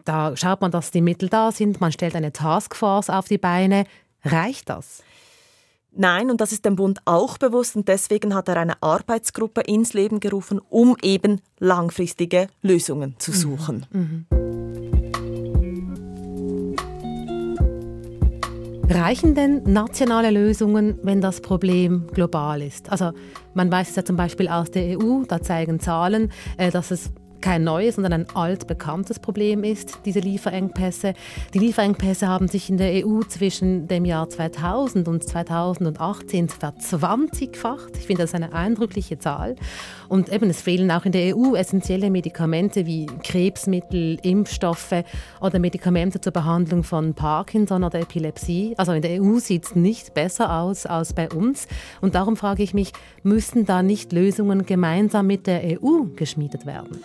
da 0.04 0.36
schaut 0.36 0.60
man, 0.60 0.70
dass 0.70 0.90
die 0.90 1.00
Mittel 1.00 1.28
da 1.28 1.52
sind, 1.52 1.80
man 1.80 1.92
stellt 1.92 2.16
eine 2.16 2.32
Taskforce 2.32 3.10
auf 3.10 3.28
die 3.28 3.38
Beine. 3.38 3.84
Reicht 4.24 4.68
das? 4.68 5.02
Nein, 5.96 6.30
und 6.30 6.40
das 6.40 6.50
ist 6.50 6.64
dem 6.64 6.74
Bund 6.74 6.98
auch 7.04 7.38
bewusst 7.38 7.76
und 7.76 7.86
deswegen 7.86 8.34
hat 8.34 8.48
er 8.48 8.56
eine 8.56 8.82
Arbeitsgruppe 8.82 9.60
ins 9.60 9.94
Leben 9.94 10.18
gerufen, 10.18 10.60
um 10.68 10.96
eben 11.02 11.40
langfristige 11.60 12.48
Lösungen 12.62 13.14
zu 13.18 13.30
mhm. 13.30 13.36
suchen. 13.36 13.86
Mhm. 13.92 14.26
Reichen 18.90 19.34
denn 19.34 19.62
nationale 19.64 20.30
Lösungen, 20.30 20.98
wenn 21.02 21.20
das 21.20 21.40
Problem 21.40 22.06
global 22.12 22.60
ist? 22.60 22.90
Also 22.90 23.12
man 23.54 23.70
weiß 23.70 23.90
es 23.90 23.96
ja 23.96 24.04
zum 24.04 24.16
Beispiel 24.16 24.48
aus 24.48 24.70
der 24.70 24.98
EU, 24.98 25.22
da 25.26 25.40
zeigen 25.40 25.80
Zahlen, 25.80 26.32
äh, 26.58 26.70
dass 26.70 26.90
es 26.90 27.10
kein 27.44 27.62
neues, 27.62 27.96
sondern 27.96 28.14
ein 28.14 28.26
altbekanntes 28.34 29.18
Problem 29.18 29.64
ist, 29.64 29.98
diese 30.06 30.20
Lieferengpässe. 30.20 31.12
Die 31.52 31.58
Lieferengpässe 31.58 32.26
haben 32.26 32.48
sich 32.48 32.70
in 32.70 32.78
der 32.78 33.06
EU 33.06 33.20
zwischen 33.20 33.86
dem 33.86 34.06
Jahr 34.06 34.30
2000 34.30 35.06
und 35.08 35.22
2018 35.22 36.48
verzwanzigfacht. 36.48 37.98
Ich 37.98 38.06
finde 38.06 38.22
das 38.22 38.32
eine 38.32 38.54
eindrückliche 38.54 39.18
Zahl. 39.18 39.56
Und 40.08 40.32
eben, 40.32 40.48
es 40.48 40.62
fehlen 40.62 40.90
auch 40.90 41.04
in 41.04 41.12
der 41.12 41.36
EU 41.36 41.54
essentielle 41.54 42.08
Medikamente 42.08 42.86
wie 42.86 43.04
Krebsmittel, 43.22 44.16
Impfstoffe 44.22 45.04
oder 45.42 45.58
Medikamente 45.58 46.22
zur 46.22 46.32
Behandlung 46.32 46.82
von 46.82 47.12
Parkinson 47.12 47.84
oder 47.84 48.00
Epilepsie. 48.00 48.72
Also 48.78 48.92
in 48.92 49.02
der 49.02 49.20
EU 49.20 49.38
sieht 49.38 49.66
es 49.66 49.74
nicht 49.74 50.14
besser 50.14 50.60
aus 50.60 50.86
als 50.86 51.12
bei 51.12 51.28
uns. 51.28 51.68
Und 52.00 52.14
darum 52.14 52.38
frage 52.38 52.62
ich 52.62 52.72
mich, 52.72 52.92
müssten 53.22 53.66
da 53.66 53.82
nicht 53.82 54.14
Lösungen 54.14 54.64
gemeinsam 54.64 55.26
mit 55.26 55.46
der 55.46 55.62
EU 55.62 56.04
geschmiedet 56.16 56.64
werden? 56.64 57.00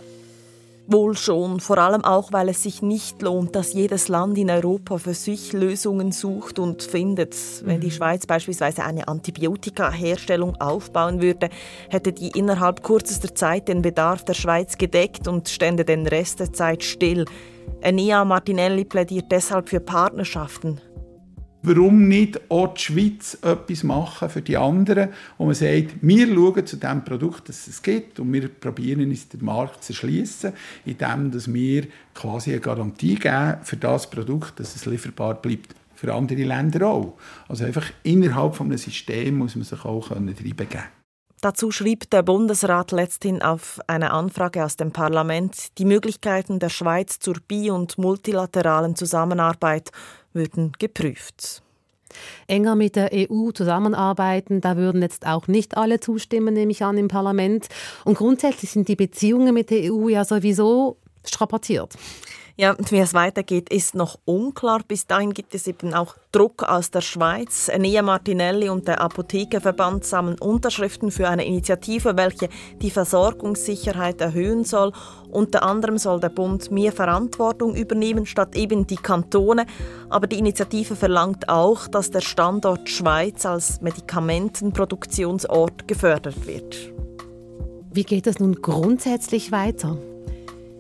Wohl 0.92 1.16
schon, 1.16 1.60
vor 1.60 1.78
allem 1.78 2.04
auch, 2.04 2.34
weil 2.34 2.50
es 2.50 2.64
sich 2.64 2.82
nicht 2.82 3.22
lohnt, 3.22 3.56
dass 3.56 3.74
jedes 3.74 4.08
Land 4.08 4.40
in 4.40 4.50
Europa 4.50 4.98
für 4.98 5.14
sich 5.14 5.54
Lösungen 5.54 6.12
sucht 6.12 6.58
und 6.58 6.82
findet. 6.82 7.36
Wenn 7.64 7.80
die 7.80 7.88
mhm. 7.88 7.92
Schweiz 7.92 8.26
beispielsweise 8.26 8.84
eine 8.84 9.08
Antibiotikaherstellung 9.08 10.56
aufbauen 10.60 11.22
würde, 11.22 11.50
hätte 11.90 12.12
die 12.12 12.30
innerhalb 12.30 12.84
kürzester 12.84 13.36
Zeit 13.36 13.68
den 13.68 13.84
Bedarf 13.84 14.26
der 14.26 14.34
Schweiz 14.34 14.80
gedeckt 14.80 15.28
und 15.28 15.48
stände 15.48 15.86
den 15.86 16.08
Rest 16.08 16.40
der 16.40 16.54
Zeit 16.54 16.84
still. 16.84 17.26
Enia 17.82 18.26
Martinelli 18.26 18.84
plädiert 18.84 19.32
deshalb 19.32 19.70
für 19.70 19.80
Partnerschaften, 19.80 20.82
Warum 21.62 22.08
nicht 22.08 22.40
auch 22.50 22.74
die 22.74 22.82
Schweiz 22.82 23.38
etwas 23.42 23.84
machen 23.84 24.30
für 24.30 24.42
die 24.42 24.56
anderen, 24.56 25.10
wo 25.38 25.46
man 25.46 25.54
sagt, 25.54 25.96
wir 26.02 26.28
schauen 26.28 26.66
zu 26.66 26.78
dem 26.78 27.04
Produkt, 27.04 27.50
das 27.50 27.68
es 27.68 27.82
gibt 27.82 28.20
und 28.20 28.32
wir 28.32 28.48
probieren 28.48 29.12
es 29.12 29.28
den 29.28 29.44
Markt 29.44 29.84
zu 29.84 29.92
erschließen, 29.92 30.54
indem 30.86 31.54
wir 31.54 31.88
quasi 32.14 32.52
eine 32.52 32.62
Garantie 32.62 33.16
geben 33.16 33.58
für 33.64 33.76
das 33.76 34.10
Produkt, 34.10 34.60
dass 34.60 34.76
es 34.76 34.86
lieferbar 34.86 35.36
bleibt. 35.36 35.76
Für 35.96 36.14
andere 36.14 36.44
Länder 36.44 36.88
auch. 36.88 37.18
Also 37.50 37.66
einfach 37.66 37.92
innerhalb 38.04 38.56
von 38.56 38.68
einem 38.68 38.78
System 38.78 39.40
muss 39.40 39.58
man 39.58 39.66
sich 39.66 39.84
auch 39.84 40.12
reinbegeben 40.12 40.99
Dazu 41.42 41.72
schrieb 41.72 42.10
der 42.10 42.22
Bundesrat 42.22 42.92
letzthin 42.92 43.42
auf 43.42 43.80
eine 43.88 44.12
Anfrage 44.12 44.66
aus 44.66 44.76
dem 44.76 44.92
Parlament, 44.92 45.78
die 45.78 45.86
Möglichkeiten 45.86 46.60
der 46.60 46.68
Schweiz 46.68 47.20
zur 47.20 47.36
bi- 47.48 47.72
und 47.72 47.98
multilateralen 47.98 48.98
Zusammenarbeit 48.98 49.92
würden 50.34 50.74
geprüft. 50.80 51.64
Enger 52.48 52.76
mit 52.76 52.98
der 52.98 53.12
EU 53.14 53.52
zusammenarbeiten, 53.52 54.60
da 54.60 54.76
würden 54.76 55.02
jetzt 55.02 55.26
auch 55.26 55.48
nicht 55.48 55.78
alle 55.78 56.02
zustimmen, 56.02 56.56
nehme 56.56 56.72
ich 56.72 56.84
an, 56.84 56.98
im 56.98 57.08
Parlament. 57.08 57.70
Und 58.04 58.18
grundsätzlich 58.18 58.72
sind 58.72 58.90
die 58.90 58.98
Beziehungen 58.98 59.54
mit 59.54 59.70
der 59.70 59.94
EU 59.94 60.10
ja 60.10 60.26
sowieso 60.26 60.98
strapaziert. 61.26 61.96
Ja, 62.60 62.72
und 62.72 62.92
wie 62.92 63.00
es 63.00 63.14
weitergeht, 63.14 63.70
ist 63.70 63.96
noch 63.96 64.20
unklar. 64.26 64.82
Bis 64.86 65.08
dahin 65.08 65.34
gibt 65.34 65.56
es 65.56 65.66
eben 65.66 65.94
auch 65.94 66.18
Druck 66.34 66.64
aus 66.64 66.92
der 66.92 67.00
Schweiz. 67.00 67.72
Nia 67.80 68.02
Martinelli 68.02 68.68
und 68.68 68.86
der 68.86 69.00
Apothekerverband 69.00 70.04
sammeln 70.04 70.38
Unterschriften 70.38 71.10
für 71.10 71.30
eine 71.30 71.46
Initiative, 71.46 72.18
welche 72.18 72.50
die 72.82 72.92
Versorgungssicherheit 72.92 74.20
erhöhen 74.20 74.66
soll. 74.66 74.92
Unter 75.32 75.64
anderem 75.64 75.98
soll 75.98 76.20
der 76.20 76.28
Bund 76.28 76.70
mehr 76.70 76.92
Verantwortung 76.92 77.76
übernehmen, 77.76 78.26
statt 78.26 78.58
eben 78.58 78.86
die 78.86 78.98
Kantone. 78.98 79.66
Aber 80.10 80.28
die 80.28 80.40
Initiative 80.40 80.98
verlangt 80.98 81.48
auch, 81.48 81.88
dass 81.88 82.12
der 82.12 82.20
Standort 82.20 82.90
Schweiz 82.90 83.46
als 83.46 83.80
Medikamentenproduktionsort 83.80 85.88
gefördert 85.88 86.46
wird. 86.46 86.92
Wie 87.94 88.04
geht 88.04 88.28
es 88.28 88.42
nun 88.42 88.56
grundsätzlich 88.56 89.54
weiter? 89.54 89.98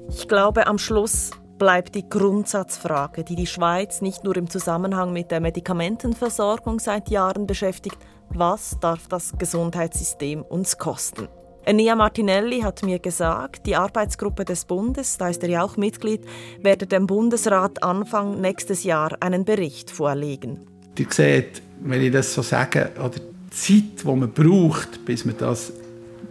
Ich 0.09 0.27
glaube, 0.27 0.67
am 0.67 0.77
Schluss 0.77 1.31
bleibt 1.59 1.93
die 1.93 2.09
Grundsatzfrage, 2.09 3.23
die 3.23 3.35
die 3.35 3.45
Schweiz 3.45 4.01
nicht 4.01 4.23
nur 4.23 4.35
im 4.37 4.49
Zusammenhang 4.49 5.13
mit 5.13 5.29
der 5.29 5.41
Medikamentenversorgung 5.41 6.79
seit 6.79 7.09
Jahren 7.09 7.45
beschäftigt, 7.45 7.97
was 8.29 8.77
darf 8.79 9.07
das 9.07 9.33
Gesundheitssystem 9.37 10.41
uns 10.41 10.77
kosten? 10.77 11.27
Enia 11.65 11.95
Martinelli 11.95 12.61
hat 12.61 12.81
mir 12.83 12.99
gesagt, 12.99 13.65
die 13.67 13.75
Arbeitsgruppe 13.75 14.45
des 14.45 14.65
Bundes, 14.65 15.17
da 15.17 15.27
ist 15.27 15.43
er 15.43 15.49
ja 15.49 15.63
auch 15.63 15.77
Mitglied, 15.77 16.25
werde 16.61 16.87
dem 16.87 17.05
Bundesrat 17.05 17.83
Anfang 17.83 18.41
nächstes 18.41 18.83
Jahr 18.83 19.17
einen 19.19 19.45
Bericht 19.45 19.91
vorlegen. 19.91 20.65
Ihr 20.97 21.07
seht, 21.09 21.61
wenn 21.81 22.01
ich 22.01 22.11
das 22.11 22.33
so 22.33 22.41
sage, 22.41 22.91
oder 22.97 23.19
die 23.19 23.49
Zeit, 23.51 24.03
die 24.03 24.07
man 24.07 24.31
braucht, 24.31 25.05
bis 25.05 25.25
man 25.25 25.37
das, 25.37 25.73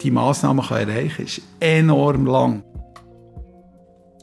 die 0.01 0.11
Massnahmen 0.11 0.65
erreichen 0.69 1.17
kann, 1.17 1.27
ist 1.27 1.43
enorm 1.61 2.27
lang. 2.27 2.63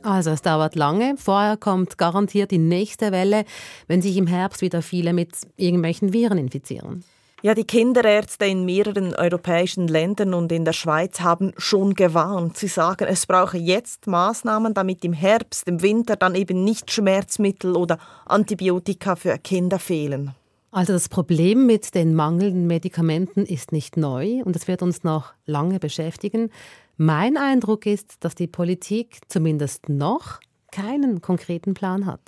Also 0.05 0.29
es 0.29 0.43
dauert 0.43 0.75
lange. 0.75 1.15
Vorher 1.17 1.57
kommt 1.57 1.97
garantiert 1.97 2.51
die 2.51 2.59
nächste 2.59 3.11
Welle, 3.11 3.43
wenn 3.87 4.03
sich 4.03 4.17
im 4.17 4.27
Herbst 4.27 4.61
wieder 4.61 4.81
viele 4.83 5.13
mit 5.13 5.31
irgendwelchen 5.57 6.13
Viren 6.13 6.37
infizieren. 6.37 7.03
Ja, 7.41 7.53
die 7.53 7.65
Kinderärzte 7.65 8.45
in 8.45 8.65
mehreren 8.65 9.13
europäischen 9.13 9.87
Ländern 9.87 10.33
und 10.33 10.51
in 10.51 10.63
der 10.63 10.73
Schweiz 10.73 11.19
haben 11.19 11.53
schon 11.57 11.93
gewarnt. 11.93 12.57
Sie 12.57 12.67
sagen, 12.67 13.05
es 13.07 13.25
brauche 13.25 13.57
jetzt 13.57 14.07
Maßnahmen, 14.07 14.73
damit 14.73 15.03
im 15.03 15.13
Herbst, 15.13 15.67
im 15.67 15.81
Winter 15.81 16.15
dann 16.15 16.35
eben 16.35 16.63
nicht 16.63 16.91
Schmerzmittel 16.91 17.75
oder 17.75 17.99
Antibiotika 18.25 19.15
für 19.15 19.37
Kinder 19.37 19.79
fehlen. 19.79 20.33
Also 20.71 20.93
das 20.93 21.07
Problem 21.07 21.65
mit 21.65 21.95
den 21.95 22.15
mangelnden 22.15 22.67
Medikamenten 22.67 23.45
ist 23.45 23.71
nicht 23.71 23.95
neu 23.95 24.41
und 24.43 24.55
es 24.55 24.67
wird 24.67 24.81
uns 24.81 25.03
noch 25.03 25.33
lange 25.45 25.79
beschäftigen. 25.79 26.51
Mein 26.97 27.36
Eindruck 27.36 27.86
ist, 27.86 28.15
dass 28.21 28.36
die 28.36 28.47
Politik 28.47 29.19
zumindest 29.27 29.89
noch 29.89 30.39
keinen 30.71 31.21
konkreten 31.21 31.73
Plan 31.73 32.05
hat. 32.05 32.21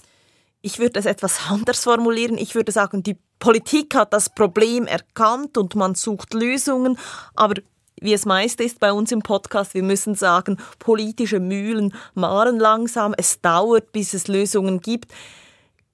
Ich 0.62 0.80
würde 0.80 1.00
es 1.00 1.06
etwas 1.06 1.50
anders 1.50 1.84
formulieren. 1.84 2.38
Ich 2.38 2.56
würde 2.56 2.72
sagen, 2.72 3.04
die 3.04 3.18
Politik 3.40 3.96
hat 3.96 4.12
das 4.12 4.30
Problem 4.30 4.86
erkannt 4.86 5.58
und 5.58 5.76
man 5.76 5.96
sucht 5.96 6.34
Lösungen, 6.34 6.98
aber 7.36 7.62
wie 8.00 8.14
es 8.14 8.26
meist 8.26 8.60
ist 8.62 8.80
bei 8.80 8.92
uns 8.92 9.12
im 9.12 9.22
Podcast, 9.22 9.74
wir 9.74 9.84
müssen 9.84 10.16
sagen, 10.16 10.58
politische 10.80 11.40
Mühlen 11.40 11.94
malen 12.14 12.60
langsam, 12.60 13.16
es 13.18 13.42
dauert, 13.42 13.92
bis 13.92 14.14
es 14.14 14.28
Lösungen 14.28 14.82
gibt. 14.82 15.12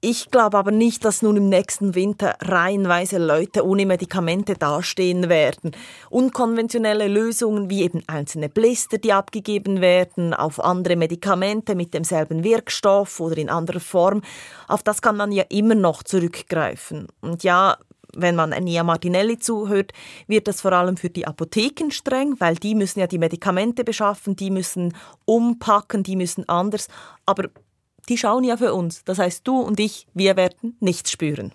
Ich 0.06 0.30
glaube 0.30 0.58
aber 0.58 0.70
nicht, 0.70 1.02
dass 1.06 1.22
nun 1.22 1.38
im 1.38 1.48
nächsten 1.48 1.94
Winter 1.94 2.36
reihenweise 2.42 3.16
Leute 3.16 3.66
ohne 3.66 3.86
Medikamente 3.86 4.52
dastehen 4.52 5.30
werden. 5.30 5.70
Unkonventionelle 6.10 7.08
Lösungen 7.08 7.70
wie 7.70 7.84
eben 7.84 8.02
einzelne 8.06 8.50
Blister, 8.50 8.98
die 8.98 9.14
abgegeben 9.14 9.80
werden 9.80 10.34
auf 10.34 10.62
andere 10.62 10.96
Medikamente 10.96 11.74
mit 11.74 11.94
demselben 11.94 12.44
Wirkstoff 12.44 13.18
oder 13.18 13.38
in 13.38 13.48
anderer 13.48 13.80
Form, 13.80 14.20
auf 14.68 14.82
das 14.82 15.00
kann 15.00 15.16
man 15.16 15.32
ja 15.32 15.44
immer 15.48 15.74
noch 15.74 16.02
zurückgreifen. 16.02 17.08
Und 17.22 17.42
ja, 17.42 17.78
wenn 18.14 18.36
man 18.36 18.50
Nia 18.50 18.84
Martinelli 18.84 19.38
zuhört, 19.38 19.92
wird 20.26 20.48
das 20.48 20.60
vor 20.60 20.72
allem 20.74 20.98
für 20.98 21.08
die 21.08 21.26
Apotheken 21.26 21.90
streng, 21.90 22.34
weil 22.40 22.56
die 22.56 22.74
müssen 22.74 23.00
ja 23.00 23.06
die 23.06 23.18
Medikamente 23.18 23.84
beschaffen, 23.84 24.36
die 24.36 24.50
müssen 24.50 24.94
umpacken, 25.24 26.02
die 26.02 26.16
müssen 26.16 26.46
anders. 26.46 26.88
Aber 27.24 27.48
die 28.08 28.18
schauen 28.18 28.44
ja 28.44 28.56
für 28.56 28.74
uns. 28.74 29.04
Das 29.04 29.18
heißt, 29.18 29.46
du 29.46 29.60
und 29.60 29.80
ich, 29.80 30.06
wir 30.14 30.36
werden 30.36 30.76
nichts 30.80 31.10
spüren. 31.10 31.52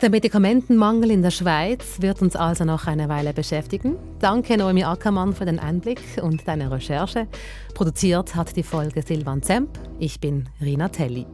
Der 0.00 0.10
Medikamentenmangel 0.10 1.10
in 1.10 1.22
der 1.22 1.32
Schweiz 1.32 2.00
wird 2.00 2.22
uns 2.22 2.36
also 2.36 2.64
noch 2.64 2.86
eine 2.86 3.08
Weile 3.08 3.32
beschäftigen. 3.32 3.96
Danke 4.20 4.56
Noemi 4.56 4.84
Ackermann 4.84 5.34
für 5.34 5.44
den 5.44 5.58
Einblick 5.58 6.00
und 6.22 6.46
deine 6.46 6.70
Recherche. 6.70 7.26
Produziert 7.74 8.36
hat 8.36 8.54
die 8.54 8.62
Folge 8.62 9.02
Silvan 9.02 9.42
Zemp. 9.42 9.76
Ich 9.98 10.20
bin 10.20 10.48
Rina 10.60 10.88
Telli. 10.88 11.26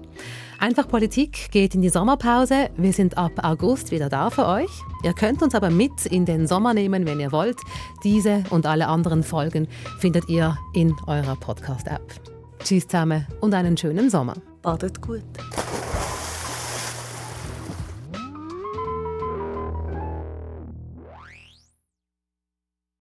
Einfach 0.59 0.89
Politik 0.89 1.51
geht 1.51 1.75
in 1.75 1.83
die 1.83 1.91
Sommerpause. 1.91 2.71
Wir 2.79 2.95
sind 2.95 3.19
ab 3.19 3.33
August 3.43 3.91
wieder 3.91 4.09
da 4.09 4.31
für 4.31 4.47
euch. 4.47 4.71
Ihr 5.03 5.13
könnt 5.13 5.43
uns 5.43 5.55
aber 5.55 5.69
mit 5.69 6.07
in 6.07 6.25
den 6.25 6.47
Sommer 6.47 6.73
nehmen, 6.73 7.05
wenn 7.05 7.21
ihr 7.21 7.33
wollt. 7.33 7.59
Diese 8.03 8.45
und 8.49 8.65
alle 8.65 8.89
anderen 8.89 9.25
Folgen 9.25 9.69
findet 9.99 10.31
ihr 10.31 10.57
in 10.73 10.97
eurer 11.07 11.37
Podcast-App. 11.37 12.34
Tschüss 12.63 12.87
zusammen 12.87 13.27
und 13.41 13.55
einen 13.55 13.77
schönen 13.77 14.11
Sommer. 14.11 14.35
Badet 14.63 15.01
gut. 15.01 15.23